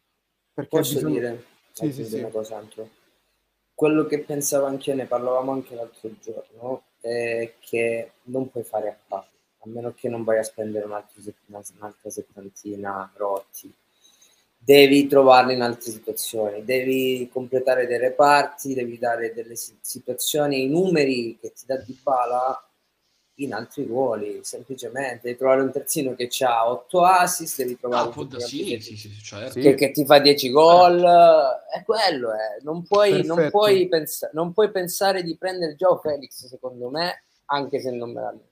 [0.55, 1.19] Perché Posso bisogna...
[1.19, 2.19] dire sì, sì, sì.
[2.19, 2.89] una cosa altro?
[3.75, 8.89] Quello che pensavo anche io, ne parlavamo anche l'altro giorno, eh, che non puoi fare
[8.89, 13.73] a parte, a meno che non vai a spendere un'altra, un'altra settantina rotti.
[14.57, 21.37] Devi trovarli in altre situazioni, devi completare dei reparti, devi dare delle situazioni, i numeri
[21.41, 22.65] che ti dà di bala
[23.37, 28.13] in altri ruoli, semplicemente devi trovare un terzino che ha 8 assist, devi trovare ah,
[28.15, 29.59] un sì, che, sì, sì, certo.
[29.59, 31.71] che, che, ti fa 10 gol, certo.
[31.71, 32.63] è quello, è.
[32.63, 37.81] Non, puoi, non, puoi pens- non puoi pensare di prendere Joe Felix, secondo me, anche
[37.81, 38.51] se non me l'hanno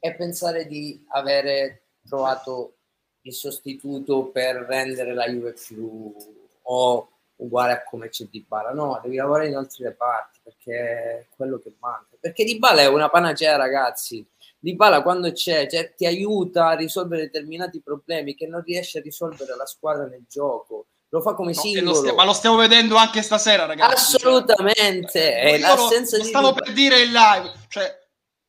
[0.00, 2.76] e pensare di avere trovato
[3.22, 6.14] il sostituto per rendere la Juve più
[6.62, 7.09] o
[7.40, 11.58] uguale a come c'è Di Bala, no, devi lavorare in altri reparti perché è quello
[11.58, 12.16] che manca.
[12.18, 14.26] Perché Di Bala è una panacea, ragazzi.
[14.58, 19.02] Di Bala quando c'è, cioè, ti aiuta a risolvere determinati problemi che non riesce a
[19.02, 20.86] risolvere la squadra nel gioco.
[21.08, 21.90] Lo fa come no, singolo.
[21.90, 24.16] Lo stiamo, ma lo stiamo vedendo anche stasera, ragazzi.
[24.16, 25.08] Assolutamente.
[25.10, 27.52] Cioè, lo, lo stavo per dire in live.
[27.68, 27.98] Cioè,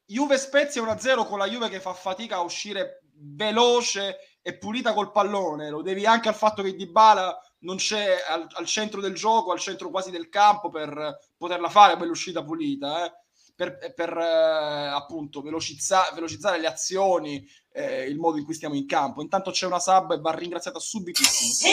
[0.06, 5.12] Juve Spezia 1-0 con la Juve che fa fatica a uscire veloce e pulita col
[5.12, 5.70] pallone.
[5.70, 9.52] Lo devi anche al fatto che Di Bala non c'è al, al, centro del gioco,
[9.52, 13.14] al centro quasi del campo per poterla fare quell'uscita pulita, eh?
[13.56, 18.88] per, per eh, appunto velocizza, velocizzare le azioni, eh, il modo in cui stiamo in
[18.88, 19.22] campo.
[19.22, 21.70] Intanto c'è una sub e va ringraziata subitissimo.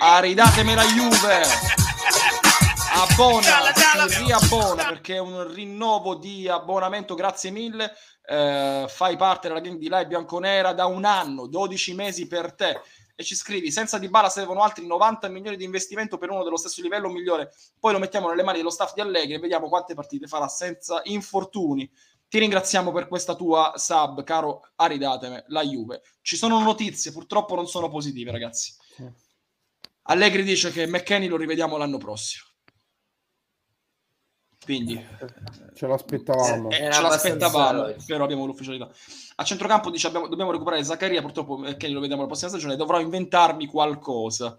[0.00, 1.42] Aridatemi la Juve!
[2.98, 3.74] Abbona,
[4.08, 7.92] si riabbona perché è un rinnovo di abbonamento, grazie mille.
[8.26, 12.80] Eh, fai parte della gang di Live Bianconera da un anno, 12 mesi per te
[13.16, 16.58] e ci scrivi senza Di Bala servono altri 90 milioni di investimento per uno dello
[16.58, 17.50] stesso livello migliore.
[17.80, 21.00] Poi lo mettiamo nelle mani dello staff di Allegri e vediamo quante partite farà senza
[21.04, 21.90] infortuni.
[22.28, 26.02] Ti ringraziamo per questa tua sub caro Aridateme la Juve.
[26.20, 28.74] Ci sono notizie purtroppo non sono positive ragazzi.
[30.08, 32.44] Allegri dice che McKenny lo rivediamo l'anno prossimo
[34.66, 35.00] quindi
[35.74, 36.70] ce l'aspettavamo.
[36.70, 38.90] Eh, ce l'aspettavamo, però abbiamo l'ufficialità.
[39.36, 42.74] A centrocampo dice abbiamo, dobbiamo recuperare Zaccaria, purtroppo eh, Kenny lo vediamo la prossima stagione,
[42.74, 44.58] dovrò inventarmi qualcosa.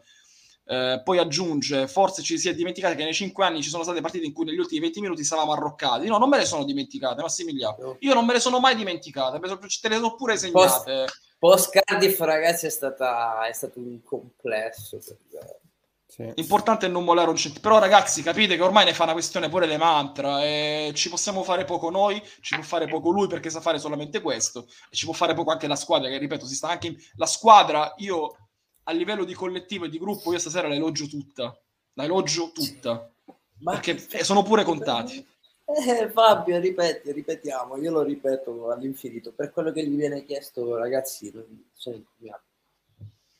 [0.65, 3.99] Eh, poi aggiunge, forse ci si è dimenticati che nei cinque anni ci sono state
[3.99, 6.07] partite in cui negli ultimi 20 minuti stavamo arroccati.
[6.07, 7.97] No, non me le sono dimenticate, Massimiliano.
[7.99, 11.03] Io non me le sono mai dimenticate, te le sono pure segnate.
[11.05, 14.99] Post, post Cardiff, ragazzi, è, stata, è stato un complesso.
[14.99, 15.66] Perché
[16.07, 16.31] sì.
[16.35, 17.69] Importante è non mollare un centimetro.
[17.69, 20.43] Però, ragazzi, capite che ormai ne fa una questione pure le mantra.
[20.43, 24.21] E ci possiamo fare poco noi, ci può fare poco lui perché sa fare solamente
[24.21, 24.67] questo.
[24.89, 26.97] E ci può fare poco anche la squadra, che ripeto, si sta anche in...
[27.15, 28.35] La squadra, io
[28.83, 31.55] a livello di collettivo e di gruppo, io stasera la elogio tutta.
[31.93, 33.11] La elogio tutta.
[33.59, 33.73] Ma...
[33.73, 35.25] Perché sono pure contati.
[35.67, 39.33] Eh, Fabio, ripeti, ripetiamo, io lo ripeto all'infinito.
[39.33, 41.29] Per quello che gli viene chiesto, ragazzi,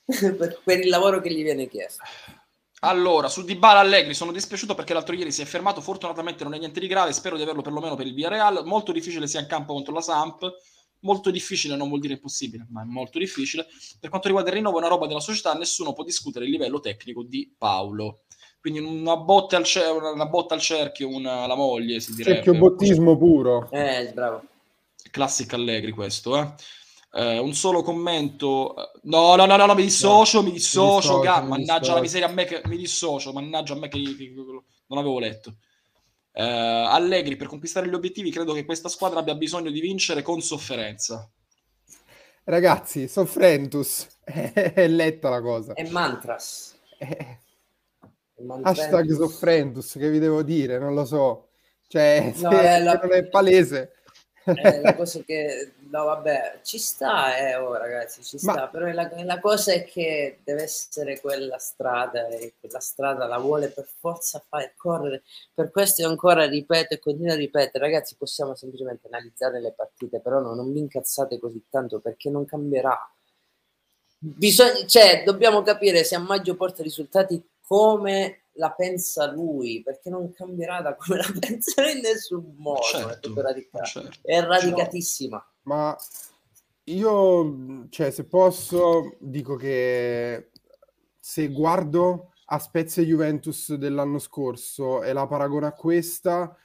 [0.06, 2.04] per, per il lavoro che gli viene chiesto.
[2.82, 6.60] Allora, su Dybala Allegri sono dispiaciuto perché l'altro ieri si è fermato, fortunatamente non è
[6.60, 9.74] niente di grave, spero di averlo perlomeno per il Villarreal, molto difficile sia in campo
[9.74, 10.48] contro la Samp,
[11.00, 13.66] molto difficile non vuol dire impossibile, ma è molto difficile.
[14.00, 16.80] Per quanto riguarda il rinnovo, è una roba della società, nessuno può discutere il livello
[16.80, 18.22] tecnico di Paolo.
[18.60, 22.44] Quindi una botta al, cer- una botta al cerchio, una, la moglie, si direbbe.
[22.44, 23.70] Cerchio bottismo puro.
[23.72, 24.44] Eh, bravo.
[25.10, 26.54] Classic Allegri questo, eh.
[27.18, 28.76] Uh, un solo commento.
[29.04, 31.16] No, no, no, no, no mi dissocio, no, mi dissocio.
[31.16, 31.94] Mi dissocio mi mannaggia dissocio.
[31.96, 33.34] la miseria a me che mi dissocio.
[33.34, 35.56] Mannaggia a me che, che, che non avevo letto.
[36.34, 40.42] Uh, Allegri per conquistare gli obiettivi credo che questa squadra abbia bisogno di vincere con
[40.42, 41.28] sofferenza.
[42.44, 44.08] Ragazzi, soffrentus.
[44.24, 45.74] È letta la cosa.
[45.74, 46.78] È mantras.
[47.00, 47.40] È...
[48.62, 50.78] Hashtag soffrentus, che vi devo dire?
[50.78, 51.48] Non lo so.
[51.88, 52.94] Cioè, no, è, la...
[52.94, 53.94] non è palese
[54.54, 58.68] è la cosa che no vabbè ci sta eh oh, ragazzi ci sta Ma...
[58.68, 63.70] però la, la, cosa è che deve essere quella strada e quella strada la vuole
[63.70, 65.24] per forza fare correre.
[65.54, 70.20] Per questo io ancora ripeto e continuo a ripetere ragazzi possiamo semplicemente analizzare le partite
[70.22, 72.98] però no, non vi incazzate così tanto perché non cambierà.
[74.20, 80.32] Bisogna, cioè dobbiamo capire se a maggio porta risultati come la pensa lui, perché non
[80.32, 82.82] cambierà da come la pensa in nessun modo.
[82.82, 84.20] Certo, è, radica- certo.
[84.22, 85.54] è radicatissima.
[85.64, 85.96] Ma
[86.86, 90.52] io, cioè, se posso, dico che
[91.20, 96.56] se guardo a Spezia Juventus dell'anno scorso e la paragono a questa,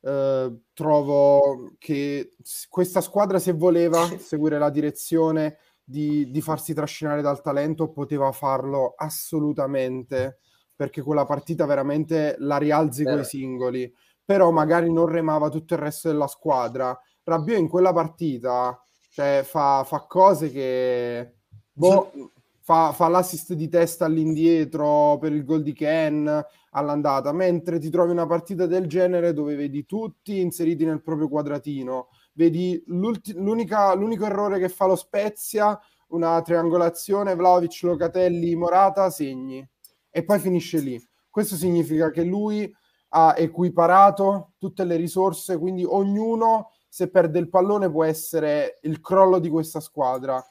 [0.00, 2.36] eh, trovo che
[2.68, 8.94] questa squadra, se voleva seguire la direzione di, di farsi trascinare dal talento, poteva farlo
[8.96, 10.38] assolutamente
[10.82, 15.80] perché quella partita veramente la rialzi con i singoli, però magari non remava tutto il
[15.80, 16.98] resto della squadra.
[17.22, 21.34] Rabiot in quella partita cioè, fa, fa cose che...
[21.72, 22.10] Boh,
[22.58, 28.10] fa, fa, l'assist di testa all'indietro per il gol di Ken all'andata, mentre ti trovi
[28.10, 34.68] una partita del genere dove vedi tutti inseriti nel proprio quadratino, vedi l'unico errore che
[34.68, 39.64] fa lo Spezia, una triangolazione, Vlaovic, Locatelli, Morata, segni
[40.12, 41.04] e poi finisce lì.
[41.28, 42.72] Questo significa che lui
[43.14, 49.38] ha equiparato tutte le risorse, quindi ognuno se perde il pallone può essere il crollo
[49.38, 50.44] di questa squadra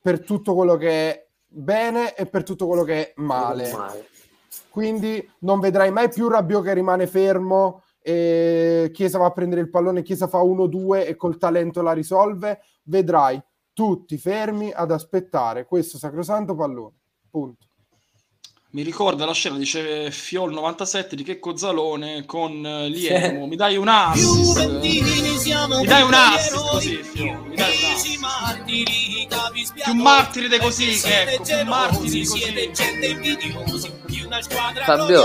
[0.00, 3.70] per tutto quello che è bene e per tutto quello che è male.
[4.70, 9.70] Quindi non vedrai mai più Rabbio che rimane fermo e Chiesa va a prendere il
[9.70, 12.60] pallone, Chiesa fa 1-2 e col talento la risolve.
[12.84, 16.94] Vedrai tutti fermi ad aspettare questo sacrosanto pallone.
[17.28, 17.67] Punto.
[18.70, 23.46] Mi ricorda la scena, dice Fiol 97 di Checco Zalone con uh, Liemo.
[23.46, 24.68] Mi dai un assist?
[24.78, 27.48] Mi dai un assist così, Fiol.
[27.48, 28.18] Mi dai un assist.
[29.82, 31.42] Più martiri di così, Checco.
[31.44, 33.90] Più martiri di così.
[34.84, 35.24] Fabio.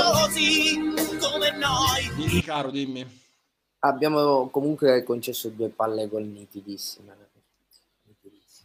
[2.16, 3.22] Dimmi caro, dimmi.
[3.80, 7.18] Abbiamo comunque concesso due palle gol nitidissime.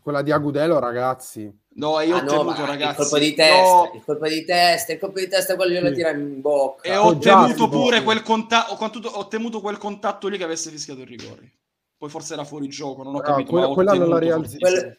[0.00, 2.90] Quella di Agudelo, ragazzi No, io ah, ho no, temuto, ragazzi.
[2.90, 3.92] Il colpo di testa, no.
[3.94, 5.94] il colpo di testa, il colpo di testa, quello glielo sì.
[5.94, 6.88] tira in bocca.
[6.88, 11.02] E ho temuto pure quel contatto, ho, ho, temuto quel contatto lì che avesse fischiato
[11.02, 11.52] il rigore.
[11.96, 13.50] Poi forse era fuori gioco, non ho Però capito.
[13.52, 14.58] Quella, quella non la rialzi.
[14.58, 14.96] Quello,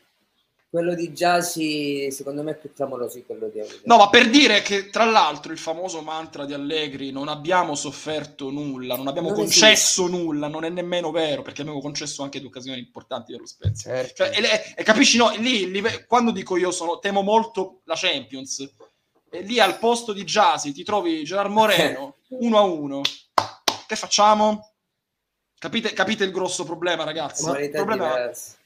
[0.70, 3.82] quello di Giasi, secondo me, è più clamoroso quello di Allegri.
[3.86, 8.52] No, ma per dire che, tra l'altro, il famoso mantra di Allegri, non abbiamo sofferto
[8.52, 10.24] nulla, non abbiamo non concesso esiste.
[10.24, 13.92] nulla, non è nemmeno vero, perché abbiamo concesso anche due occasioni importanti dello Spezia.
[13.92, 14.24] Certo.
[14.24, 18.72] Cioè, e, e, capisci, no, lì, lì, quando dico io sono, temo molto la Champions,
[19.32, 23.02] e lì al posto di Giasi ti trovi Gerard Moreno, uno a uno.
[23.88, 24.74] Che facciamo?
[25.58, 27.50] Capite, capite il grosso problema, ragazzi?
[27.60, 28.08] Il problema...
[28.08, 28.58] Diverse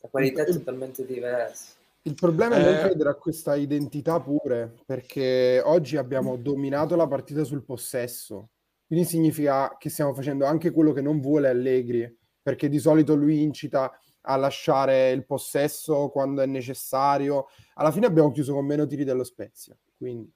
[0.00, 1.74] la qualità è totalmente diversa.
[2.02, 2.78] Il problema è non eh.
[2.78, 8.50] credere a questa identità pure, perché oggi abbiamo dominato la partita sul possesso.
[8.86, 13.42] Quindi significa che stiamo facendo anche quello che non vuole Allegri, perché di solito lui
[13.42, 17.46] incita a lasciare il possesso quando è necessario.
[17.74, 20.32] Alla fine abbiamo chiuso con meno tiri dello Spezia, quindi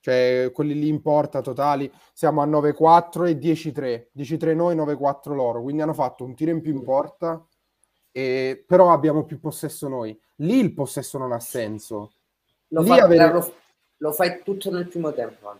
[0.00, 5.62] cioè quelli lì in porta totali siamo a 9-4 e 10-3, 10-3 noi, 9-4 loro,
[5.62, 7.44] quindi hanno fatto un tiro in più in porta
[8.16, 10.18] e, però abbiamo più possesso noi.
[10.36, 12.12] Lì il possesso non ha senso.
[12.68, 13.30] Lo, fa, avere...
[13.30, 13.54] lo,
[13.98, 15.54] lo fai tutto nel primo tempo.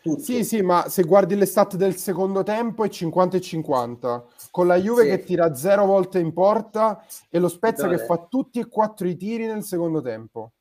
[0.00, 0.22] Tutto.
[0.22, 4.66] Sì, sì, ma se guardi le stat del secondo tempo è 50 e 50, con
[4.66, 5.08] la Juve sì.
[5.10, 7.98] che tira zero volte in porta e lo Spezia Dove?
[7.98, 10.52] che fa tutti e quattro i tiri nel secondo tempo.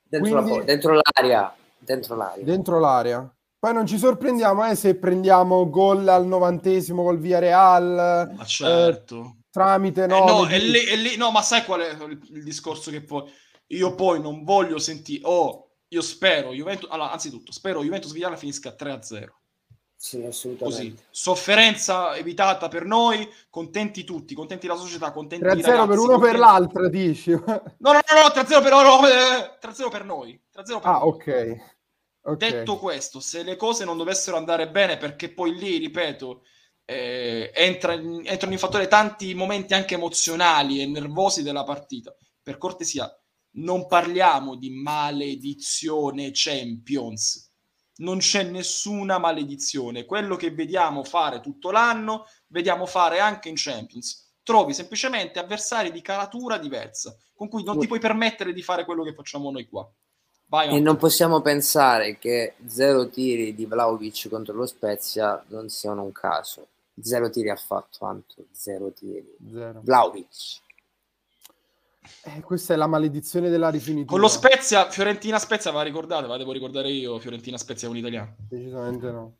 [0.00, 0.58] Dentro, Quindi...
[0.58, 1.54] la, dentro l'area.
[1.76, 2.44] Dentro l'area.
[2.44, 3.36] Dentro l'area.
[3.58, 8.32] Poi non ci sorprendiamo eh, se prendiamo gol al novantesimo col Via Real.
[8.36, 9.16] Ma certo.
[9.16, 12.44] Eh, tramite eh, no, è lì, è lì, no, ma sai qual è il, il,
[12.44, 13.24] discorso che poi
[13.68, 18.76] io poi non voglio sentire oh, io spero Juventus allora, anzitutto spero Juventus Vigliana finisca
[18.78, 19.28] 3-0
[19.98, 20.82] sì, assolutamente.
[20.82, 20.96] Così.
[21.10, 26.20] Sofferenza evitata per noi, contenti tutti, contenti la società, contenti 3-0 ragazzi, per uno contenti...
[26.20, 27.30] per l'altro, dici?
[27.30, 29.00] no, no, no, no 3-0 per, no,
[29.58, 30.40] 3-0 per noi.
[30.54, 31.08] 3-0 per ah, noi.
[31.08, 31.74] ok.
[32.20, 32.50] Okay.
[32.50, 36.42] Detto questo, se le cose non dovessero andare bene, perché poi lì, ripeto,
[36.86, 42.14] eh, entra in, entrano in fattore tanti momenti anche emozionali e nervosi della partita.
[42.40, 43.12] Per cortesia,
[43.56, 47.52] non parliamo di maledizione Champions.
[47.96, 50.04] Non c'è nessuna maledizione.
[50.04, 54.34] Quello che vediamo fare tutto l'anno, vediamo fare anche in Champions.
[54.42, 59.02] Trovi semplicemente avversari di caratura diversa, con cui non ti puoi permettere di fare quello
[59.02, 59.90] che facciamo noi qua.
[60.48, 66.04] Vai, e non possiamo pensare che zero tiri di Vlaovic contro lo Spezia non siano
[66.04, 66.68] un caso.
[67.00, 69.36] Zero tiri ha fatto, Anto, zero tiri.
[69.52, 69.80] Zero.
[69.82, 70.60] Vlaovic.
[72.22, 74.12] Eh, questa è la maledizione della rifinitura.
[74.12, 77.96] Con lo Spezia, Fiorentina Spezia, va ricordate, la devo ricordare io, Fiorentina Spezia è un
[77.96, 78.36] italiano.
[78.48, 79.34] Decisamente no.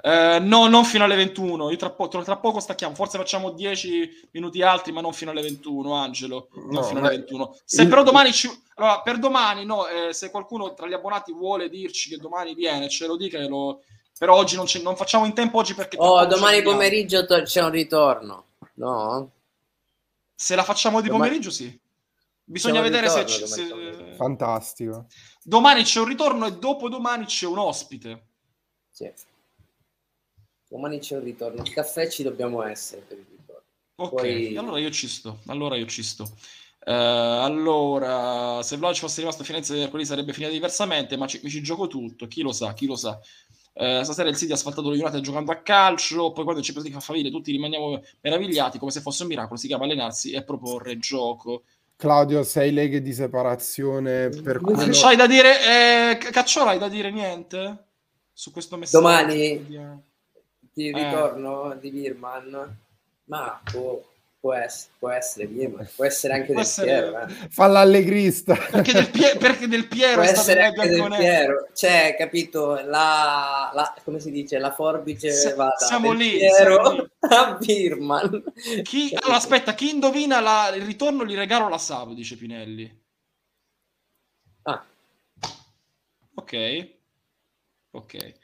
[0.00, 1.70] Eh, no, non fino alle 21.
[1.70, 2.94] Io tra, po- tra, poco stacchiamo.
[2.94, 6.48] Forse facciamo 10 minuti altri, ma non fino alle 21, Angelo.
[6.54, 7.56] Non no, fino alle 21.
[7.64, 7.88] Se il...
[7.88, 8.48] però domani ci...
[8.76, 12.88] allora, per domani, no, eh, se qualcuno tra gli abbonati vuole dirci che domani viene,
[12.88, 13.44] ce lo dica.
[13.48, 13.82] Lo...
[14.18, 15.96] Però oggi non, non, facciamo in tempo oggi perché...
[15.98, 18.46] Oh, domani pomeriggio to- c'è un ritorno.
[18.74, 19.30] No?
[20.34, 21.28] Se la facciamo di domani...
[21.28, 21.78] pomeriggio, sì.
[22.42, 24.14] Bisogna vedere se, c- se...
[24.16, 25.06] Fantastico.
[25.42, 28.26] Domani c'è un ritorno e dopo domani c'è un ospite.
[28.90, 29.12] Sì.
[30.68, 31.62] Domani c'è un ritorno.
[31.62, 33.62] Il caffè ci dobbiamo essere per il ritorno.
[33.96, 34.56] Ok, Poi...
[34.56, 35.38] allora io ci sto.
[35.46, 36.24] Allora io ci sto.
[36.80, 41.50] Uh, allora, se Vlaovic fosse rimasto a Firenze mercoledì sarebbe finita diversamente, ma ci, mi
[41.50, 42.26] ci gioco tutto.
[42.26, 43.18] Chi lo sa, chi lo sa.
[43.78, 46.88] Uh, stasera il City ha asfaltato lo United giocando a calcio, poi quando c'è Champions
[46.88, 50.42] League fa faville tutti rimaniamo meravigliati come se fosse un miracolo, si chiama allenarsi e
[50.42, 51.62] proporre gioco.
[51.94, 54.88] Claudio, sei leghe di separazione per quello...
[54.90, 57.84] C'hai da dire, eh, Cacciola, hai da dire niente
[58.32, 59.04] su questo messaggio?
[59.04, 59.64] Domani
[60.72, 60.92] di eh.
[60.92, 61.78] ritorno eh.
[61.78, 62.76] di Birman,
[63.26, 64.00] ma può,
[64.40, 66.86] può, essere, può essere Birman, può essere anche può del essere...
[66.86, 67.20] Piero.
[67.20, 67.48] Eh.
[67.50, 68.54] Fa l'allegrista.
[68.54, 71.68] Perché del, Pie- perché del Piero può essere anche del Piero.
[71.74, 76.82] Cioè, capito, la, la, come si dice, la forbice S- va da siamo lì, Piero
[76.82, 77.08] siamo lì.
[77.20, 78.44] a Birman.
[78.82, 83.02] Chi, allora, aspetta, chi indovina la, il ritorno gli regalo la Savo, dice Pinelli.
[84.62, 84.84] Ah.
[86.34, 86.88] Ok.
[87.90, 88.34] Ok.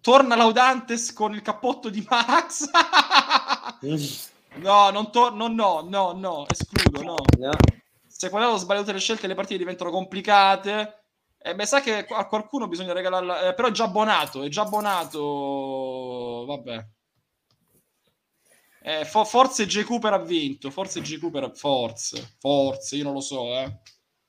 [0.00, 2.68] Torna Laudantes con il cappotto di Max.
[4.56, 5.48] no, non torno.
[5.48, 7.02] No, no, no, escludo.
[7.02, 7.16] No.
[7.38, 7.50] no.
[8.06, 11.04] Se quando ho sbagliato le scelte, le partite diventano complicate.
[11.38, 13.48] Eh, beh, sa che a qualcuno bisogna regalarla.
[13.48, 14.42] Eh, però è già abbonato.
[14.42, 16.44] È già abbonato.
[16.46, 16.86] Vabbè.
[18.84, 19.84] Eh, fo- forse J.
[19.84, 20.70] Cooper ha vinto.
[20.70, 21.18] Forse J.
[21.18, 21.50] Cooper.
[21.54, 22.36] Forse.
[22.38, 22.96] Forse.
[22.96, 23.80] Io non lo so, eh.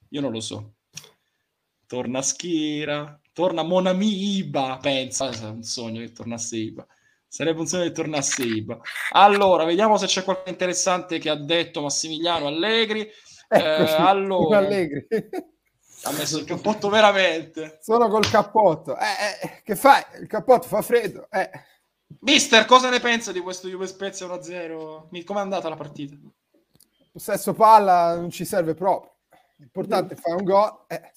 [0.09, 0.75] Io non lo so.
[1.85, 3.19] Torna Schira.
[3.33, 6.85] Torna Monami Iba, pensa, è un sogno che tornasse Iba.
[7.33, 8.79] Sarebbe un sogno che tornasse Iba.
[9.13, 13.09] Allora, vediamo se c'è qualcosa interessante che ha detto Massimiliano Allegri.
[13.47, 15.07] Eccoci, eh, allora, Allegri.
[16.03, 17.79] ha messo il cappotto veramente.
[17.81, 18.95] Sono col cappotto.
[18.95, 19.05] Eh,
[19.41, 20.03] eh, che fai?
[20.21, 21.27] Il cappotto fa freddo.
[21.31, 21.49] Eh.
[22.19, 25.23] Mister, cosa ne pensa di questo Juve Spezia 1-0?
[25.25, 26.15] Come è andata la partita?
[27.11, 29.11] Possesso palla non ci serve proprio.
[29.55, 30.83] L'importante è fare un gol.
[30.85, 31.11] Eh,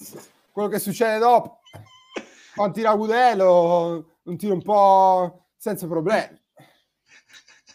[0.50, 1.60] quello che succede dopo
[2.54, 6.40] un tiro agudelo, un tiro un po' senza problemi.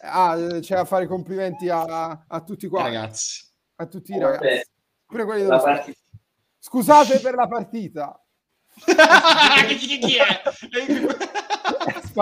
[0.02, 2.82] Ah, c'è da fare complimenti a, a tutti qua.
[2.82, 3.44] Ragazzi.
[3.76, 4.68] A tutti i ragazzi.
[5.06, 5.84] Pure quelli dello
[6.58, 8.16] Scusate per la partita.
[9.78, 10.42] chi, chi è?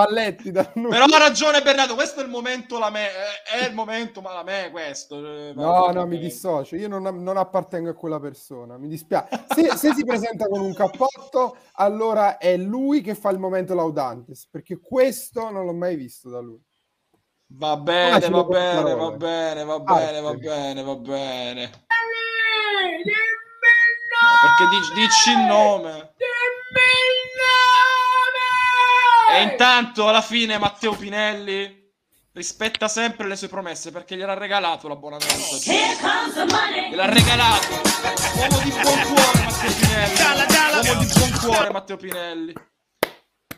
[0.03, 3.09] Spalletti da però ha ragione Bernardo questo è il momento la me
[3.45, 7.37] è il momento ma la me questo eh, no no mi dissocio io non, non,
[7.37, 12.57] appartengo a quella persona mi dispiace se, se, si presenta con un cappotto allora è
[12.57, 16.61] lui che fa il momento laudantes perché questo non l'ho mai visto da lui.
[17.53, 21.71] Va bene ah, va, bene va bene va bene ah, va bene va bene.
[24.41, 26.15] Perché dici, dici il nome
[29.33, 31.79] e intanto alla fine Matteo Pinelli
[32.33, 35.57] rispetta sempre le sue promesse perché gliel'ha regalato l'abbonamento.
[36.91, 37.67] Gliel'ha regalato.
[38.37, 40.85] Uomo di buon cuore Matteo Pinelli.
[40.87, 42.53] Uomo di buon cuore Matteo Pinelli.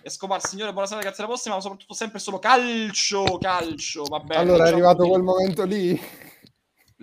[0.04, 4.40] Escobar, signore, buonasera, grazie alla prossima, ma soprattutto sempre solo calcio, calcio, va bene.
[4.40, 6.30] Allora è arrivato quel momento lì.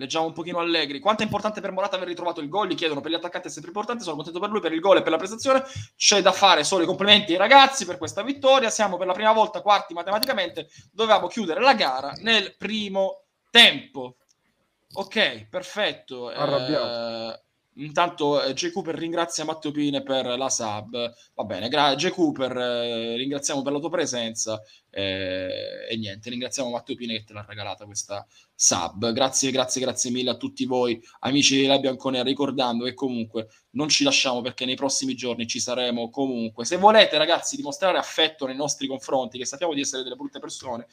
[0.00, 0.98] Leggiamo un pochino allegri.
[0.98, 2.68] Quanto è importante per Morata aver ritrovato il gol?
[2.68, 4.02] Gli chiedono per gli attaccanti è sempre importante.
[4.02, 5.62] Sono contento per lui, per il gol e per la prestazione.
[5.94, 8.70] C'è da fare solo i complimenti ai ragazzi per questa vittoria.
[8.70, 10.68] Siamo per la prima volta quarti matematicamente.
[10.90, 14.16] Dovevamo chiudere la gara nel primo tempo.
[14.94, 16.28] Ok, perfetto.
[16.28, 17.34] Arrabbiato.
[17.34, 17.42] Eh,
[17.80, 18.72] Intanto eh, J.
[18.72, 21.12] Cooper ringrazia Matteo Pine per la sub.
[21.34, 22.10] Va bene, gra- J.
[22.10, 24.60] Cooper, eh, ringraziamo per la tua presenza.
[24.90, 29.12] Eh, e niente, ringraziamo Matteo Pine che te l'ha regalata questa sub.
[29.12, 32.24] Grazie, grazie, grazie mille a tutti voi, amici della Bianconera.
[32.24, 36.66] Ricordando che comunque non ci lasciamo perché nei prossimi giorni ci saremo comunque.
[36.66, 40.86] Se volete, ragazzi, dimostrare affetto nei nostri confronti, che sappiamo di essere delle brutte persone,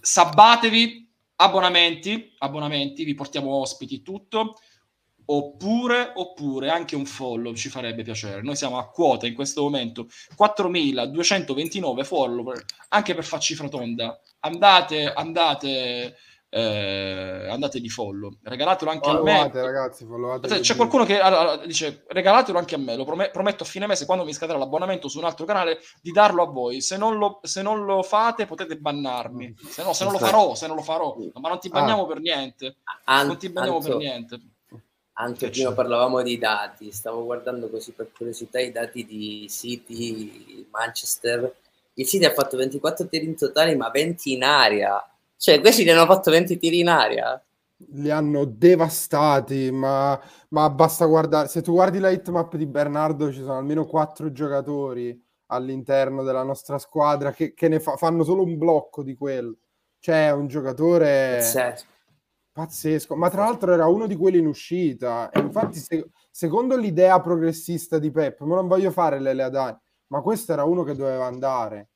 [0.00, 1.08] sabbatevi.
[1.40, 4.58] Abbonamenti, abbonamenti, vi portiamo ospiti tutto
[5.32, 8.42] oppure, oppure anche un follow ci farebbe piacere.
[8.42, 14.18] Noi siamo a quota in questo momento 4229 follower, anche per far cifra tonda.
[14.40, 16.16] Andate, andate,
[16.48, 19.66] eh, andate di follow, regalatelo anche followate, a me.
[19.66, 20.60] ragazzi, followate.
[20.60, 24.06] C'è qualcuno che allora, dice regalatelo anche a me, lo prom- prometto a fine mese
[24.06, 26.80] quando mi scadrà l'abbonamento su un altro canale di darlo a voi.
[26.80, 30.56] Se non lo, se non lo fate potete bannarmi, se no se non lo farò,
[30.56, 32.06] se non lo farò, ma non ti banniamo ah.
[32.06, 32.78] per niente.
[33.04, 33.88] An- non ti banniamo Anzo.
[33.90, 34.40] per niente
[35.20, 41.54] anche prima parlavamo di dati, stavo guardando così per curiosità i dati di City, Manchester.
[41.94, 45.06] Il City ha fatto 24 tiri in totale, ma 20 in aria.
[45.36, 47.42] Cioè, questi ne hanno fatto 20 tiri in aria.
[47.92, 50.18] Li hanno devastati, ma,
[50.48, 51.48] ma basta guardare.
[51.48, 56.78] Se tu guardi la hitmap di Bernardo, ci sono almeno 4 giocatori all'interno della nostra
[56.78, 59.56] squadra che, che ne fa, fanno solo un blocco di quello.
[59.98, 61.36] Cioè, un giocatore...
[61.38, 61.89] Pazzesco
[62.60, 65.30] Pazzesco, ma tra l'altro era uno di quelli in uscita.
[65.30, 70.20] E infatti, se, secondo l'idea progressista di Pep, ma non voglio fare le Adani, ma
[70.20, 71.88] questo era uno che doveva andare.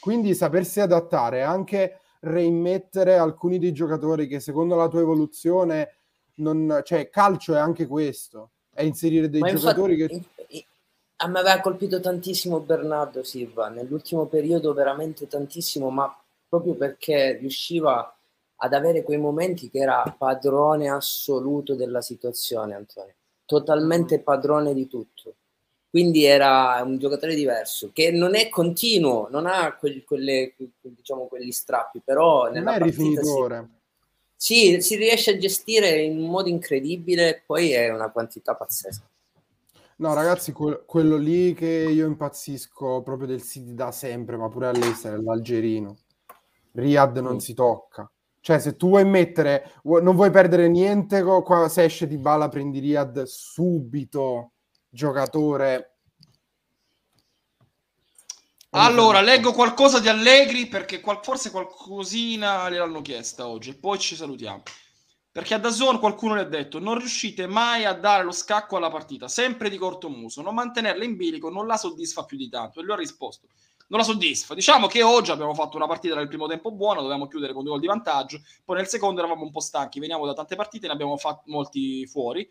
[0.00, 5.94] Quindi sapersi adattare e anche reimmettere alcuni dei giocatori che secondo la tua evoluzione
[6.36, 10.66] non, cioè calcio è anche questo, è inserire dei ma giocatori infatti, che
[11.16, 16.14] a me aveva colpito tantissimo Bernardo Silva nell'ultimo periodo veramente tantissimo, ma
[16.48, 18.14] proprio perché riusciva
[18.62, 23.14] ad avere quei momenti che era padrone assoluto della situazione, Antonio,
[23.46, 24.22] totalmente mm.
[24.22, 25.34] padrone di tutto.
[25.88, 31.50] Quindi era un giocatore diverso, che non è continuo, non ha quelli, quelle, diciamo, quegli
[31.50, 33.68] strappi, però nella non è rifinitore.
[34.36, 39.08] Si, sì, si riesce a gestire in un modo incredibile, poi è una quantità pazzesca.
[39.96, 44.68] No, ragazzi, que- quello lì che io impazzisco proprio del City da sempre, ma pure
[44.68, 45.96] all'estero, l'algerino.
[46.72, 47.38] Riyad non mm.
[47.38, 48.08] si tocca.
[48.40, 52.78] Cioè, se tu vuoi mettere, non vuoi perdere niente, qua, se esce di balla prendi
[52.78, 54.52] Riyad subito,
[54.88, 55.96] giocatore.
[58.70, 64.14] Allora, leggo qualcosa di Allegri perché qual- forse qualcosina gliel'hanno chiesta oggi e poi ci
[64.14, 64.62] salutiamo.
[65.32, 68.90] Perché a Dazon qualcuno le ha detto non riuscite mai a dare lo scacco alla
[68.90, 72.80] partita, sempre di corto muso, non mantenerla in bilico non la soddisfa più di tanto.
[72.80, 73.48] E lui ha risposto
[73.90, 74.54] non la soddisfa.
[74.54, 77.72] Diciamo che oggi abbiamo fatto una partita nel primo tempo buona, dovevamo chiudere con due
[77.72, 80.92] gol di vantaggio, poi nel secondo eravamo un po' stanchi, veniamo da tante partite, ne
[80.92, 82.48] abbiamo fatti molti fuori,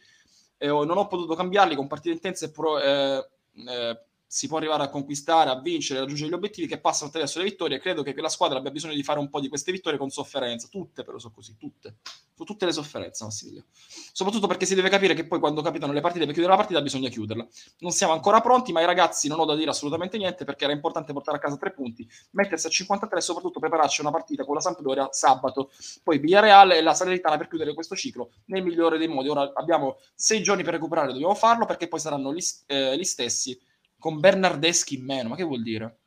[0.58, 3.30] eh, non ho potuto cambiarli con partite intense e pro, eh,
[3.68, 4.02] eh,
[4.32, 7.46] si può arrivare a conquistare, a vincere, a raggiungere gli obiettivi che passano attraverso le
[7.46, 7.80] vittorie.
[7.80, 10.68] Credo che quella squadra abbia bisogno di fare un po' di queste vittorie con sofferenza,
[10.70, 11.96] tutte però sono così, tutte.
[12.36, 13.66] Su tutte le sofferenze, Massimiliano.
[14.14, 16.80] Soprattutto perché si deve capire che poi quando capitano le partite per chiudere la partita
[16.80, 17.46] bisogna chiuderla.
[17.80, 20.74] Non siamo ancora pronti, ma i ragazzi non ho da dire assolutamente niente perché era
[20.74, 24.54] importante portare a casa tre punti, mettersi a 53 e soprattutto prepararci una partita con
[24.54, 25.72] la Sampdoria sabato,
[26.04, 29.28] poi Villarreal e la Salernitana per chiudere questo ciclo nel migliore dei modi.
[29.28, 33.60] Ora abbiamo sei giorni per recuperare, dobbiamo farlo perché poi saranno gli, eh, gli stessi
[34.00, 35.30] con Bernardeschi in meno.
[35.30, 35.98] Ma che vuol dire?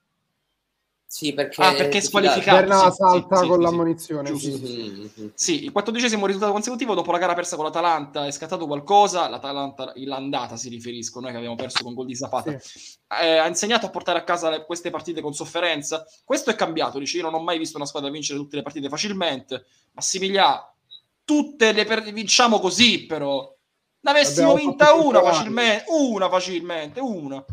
[1.12, 2.57] Sì, perché, ah, perché è squalificato.
[2.57, 4.34] Berna sì, salta sì, con sì, l'ammonizione.
[4.34, 9.28] Sì, sì, il quattordicesimo risultato consecutivo dopo la gara persa con l'Atalanta è scattato qualcosa.
[9.28, 12.51] L'Atalanta, l'andata si riferisco, noi che abbiamo perso con gol di Zapata.
[12.51, 16.03] Eh, ha insegnato a portare a casa le, queste partite con sofferenza.
[16.24, 16.99] Questo è cambiato.
[16.99, 19.66] Dice, io non ho mai visto una squadra vincere tutte le partite facilmente.
[19.93, 20.76] Massimiliano,
[21.24, 23.55] tutte le per- vinciamo così, però.
[24.01, 27.45] Ne avessimo vinta una facilmente, una facilmente, una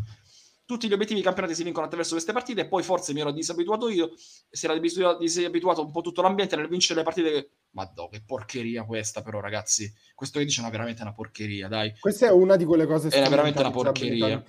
[0.70, 3.32] tutti gli obiettivi di campionati si vincono attraverso queste partite e poi forse mi ero
[3.32, 4.12] disabituato io,
[4.48, 7.50] si era disabituato un po' tutto l'ambiente nel vincere le partite.
[7.70, 11.92] Ma no, che porcheria questa però ragazzi, questo che dice è veramente una porcheria, dai.
[11.98, 14.44] Questa è una di quelle cose È veramente una porcheria.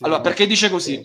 [0.00, 1.02] Allora, perché dice così?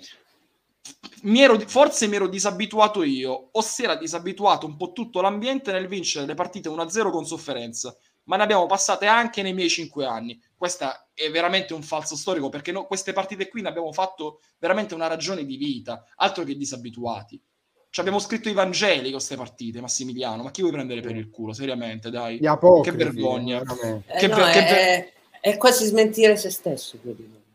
[1.23, 5.71] Mi ero, forse mi ero disabituato io, o si era disabituato un po' tutto l'ambiente
[5.71, 7.95] nel vincere le partite 1-0 con sofferenza
[8.27, 10.41] ma ne abbiamo passate anche nei miei cinque anni.
[10.55, 14.93] Questa è veramente un falso storico perché no, queste partite qui ne abbiamo fatto veramente
[14.93, 17.41] una ragione di vita, altro che disabituati.
[17.89, 20.43] Ci abbiamo scritto i Vangeli con queste partite, Massimiliano.
[20.43, 21.53] Ma chi vuoi prendere per il culo?
[21.53, 22.37] Seriamente, dai.
[22.81, 23.61] Che vergogna.
[23.61, 26.97] Eh, che, no, che è, è, quasi smentire se stesso.
[27.01, 27.45] Quindi.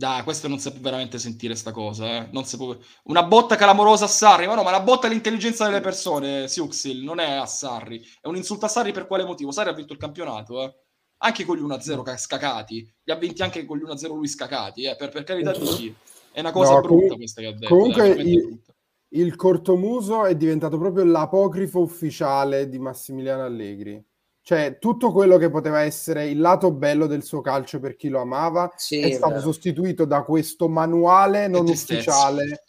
[0.00, 2.30] Dai, questo non si può veramente sentire sta cosa, eh.
[2.56, 2.74] può...
[3.04, 7.18] Una botta clamorosa a Sarri, ma no, ma la botta all'intelligenza delle persone, Siuxil, non
[7.18, 8.02] è a Sarri.
[8.18, 9.52] È un insulto a Sarri per quale motivo?
[9.52, 10.74] Sarri ha vinto il campionato, eh.
[11.18, 14.96] anche con gli 1-0 scacati, li ha vinti anche con gli 1-0 lui scacati, eh,
[14.96, 15.94] per, per carità di Dio.
[16.32, 17.74] È una cosa no, brutta com- questa che ha detto.
[17.74, 18.62] Comunque dai, il,
[19.08, 24.02] il cortomuso è diventato proprio l'apocrifo ufficiale di Massimiliano Allegri.
[24.42, 28.20] Cioè, tutto quello che poteva essere il lato bello del suo calcio per chi lo
[28.20, 29.42] amava sì, è stato vero.
[29.42, 32.64] sostituito da questo manuale non ufficiale.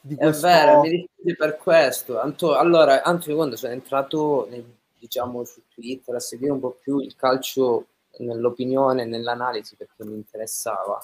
[0.00, 0.46] Di questo...
[0.46, 2.20] È vero, mi dispiace per questo.
[2.20, 4.64] Anto, allora, Antonio, quando sono entrato nel,
[4.98, 7.86] diciamo, su Twitter a seguire un po' più il calcio
[8.18, 11.02] nell'opinione, nell'analisi, perché mi interessava,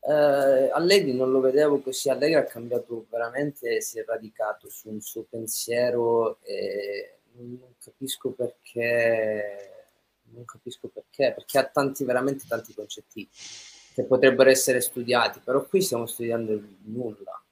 [0.00, 5.00] eh, Allegri non lo vedevo così, Allegri ha cambiato veramente, si è radicato su un
[5.00, 9.88] suo pensiero e non capisco perché,
[10.32, 13.28] non capisco perché, perché ha tanti, veramente tanti concetti
[13.94, 17.42] che potrebbero essere studiati, però qui stiamo studiando nulla.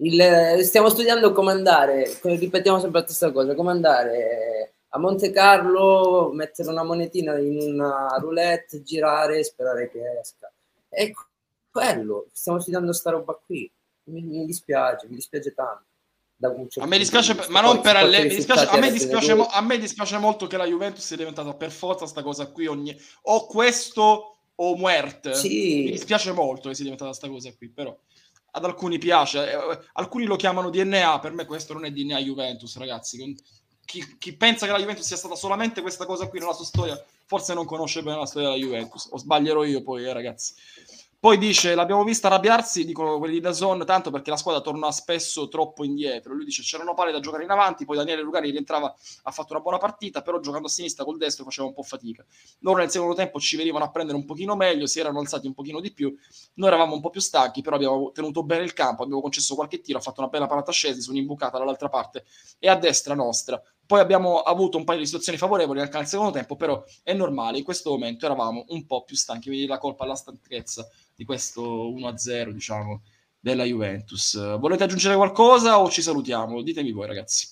[0.00, 6.30] Il, stiamo studiando come andare, ripetiamo sempre la stessa cosa, come andare a Monte Carlo,
[6.32, 10.50] mettere una monetina in una roulette, girare e sperare che esca.
[10.88, 11.26] Ecco,
[11.70, 13.70] quello, stiamo studiando sta roba qui.
[14.04, 15.84] Mi, mi dispiace, mi dispiace tanto.
[16.40, 20.18] A me dispiace, ma non per alle, mi dispiace, a, me dispiace, a me dispiace
[20.18, 24.76] molto che la Juventus sia diventata per forza sta cosa qui ogni, o questo o
[24.76, 25.34] muerte.
[25.34, 25.82] Sì.
[25.84, 27.96] Mi dispiace molto che sia diventata sta cosa qui, però
[28.50, 32.76] ad alcuni piace, eh, alcuni lo chiamano DNA, per me questo non è DNA Juventus,
[32.76, 33.36] ragazzi.
[33.84, 37.02] Chi, chi, pensa che la Juventus sia stata solamente questa cosa qui nella sua storia,
[37.24, 40.54] forse non conosce bene la storia della Juventus, o sbaglierò io poi, eh, ragazzi.
[41.20, 45.48] Poi dice, l'abbiamo vista arrabbiarsi, dicono quelli di Dazon, tanto perché la squadra torna spesso
[45.48, 46.32] troppo indietro.
[46.32, 48.94] Lui dice, c'erano palle da giocare in avanti, poi Daniele Lugari rientrava,
[49.24, 52.24] ha fatto una buona partita, però giocando a sinistra col destro faceva un po' fatica.
[52.60, 55.54] Loro nel secondo tempo ci venivano a prendere un pochino meglio, si erano alzati un
[55.54, 56.16] pochino di più.
[56.54, 59.80] Noi eravamo un po' più stanchi, però abbiamo tenuto bene il campo, abbiamo concesso qualche
[59.80, 62.26] tiro, ha fatto una bella parata scesi su un'imbucata dall'altra parte
[62.60, 63.60] e a destra nostra.
[63.88, 67.56] Poi abbiamo avuto un paio di situazioni favorevoli anche nel secondo tempo, però è normale,
[67.56, 71.88] in questo momento eravamo un po' più stanchi, quindi la colpa alla stanchezza di questo
[71.88, 73.00] 1-0, diciamo,
[73.40, 74.58] della Juventus.
[74.58, 76.60] Volete aggiungere qualcosa o ci salutiamo?
[76.60, 77.48] Ditemi voi, ragazzi.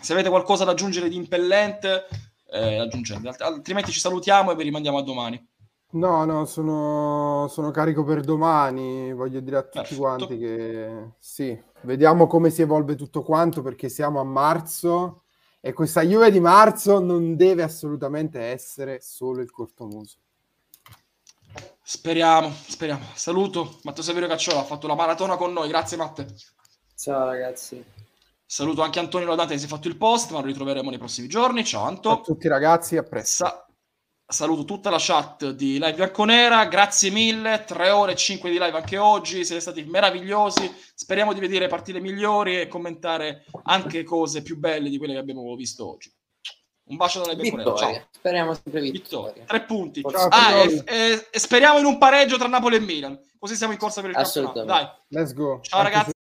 [0.00, 2.06] Se avete qualcosa da aggiungere di impellente,
[2.50, 5.46] eh, aggiungete, altrimenti ci salutiamo e vi rimandiamo a domani.
[5.90, 9.12] No, no, sono, sono carico per domani.
[9.12, 10.00] Voglio dire a tutti Perfetto.
[10.00, 15.22] quanti che sì, vediamo come si evolve tutto quanto perché siamo a marzo
[15.60, 20.16] e questa Juve di marzo non deve assolutamente essere solo il cortomuso.
[21.82, 23.04] Speriamo, speriamo.
[23.14, 25.68] Saluto Matteo Saverio Cacciola, ha fatto la maratona con noi.
[25.68, 26.26] Grazie Matte.
[26.94, 27.82] Ciao ragazzi.
[28.44, 31.28] Saluto anche Antonio Lodante che si è fatto il post, ma lo ritroveremo nei prossimi
[31.28, 31.64] giorni.
[31.64, 32.08] Ciao Anto.
[32.08, 33.44] Ciao a tutti ragazzi, a presto.
[33.44, 33.67] Sa-
[34.30, 38.76] saluto tutta la chat di Live Bianconera, grazie mille, 3 ore e 5 di live
[38.76, 44.58] anche oggi, siete stati meravigliosi, speriamo di vedere partite migliori e commentare anche cose più
[44.58, 46.12] belle di quelle che abbiamo visto oggi.
[46.90, 48.06] Un bacio dalle Bianconera, ciao.
[48.10, 49.32] Speriamo sempre vittoria.
[49.32, 49.44] vittoria.
[49.44, 50.02] Tre punti.
[50.02, 53.72] Ciao, ah, e, e, e, speriamo in un pareggio tra Napoli e Milan, così siamo
[53.72, 54.64] in corsa per il campionato.
[54.64, 54.88] Dai.
[55.08, 55.60] Let's go.
[55.62, 56.16] Ciao anche ragazzi.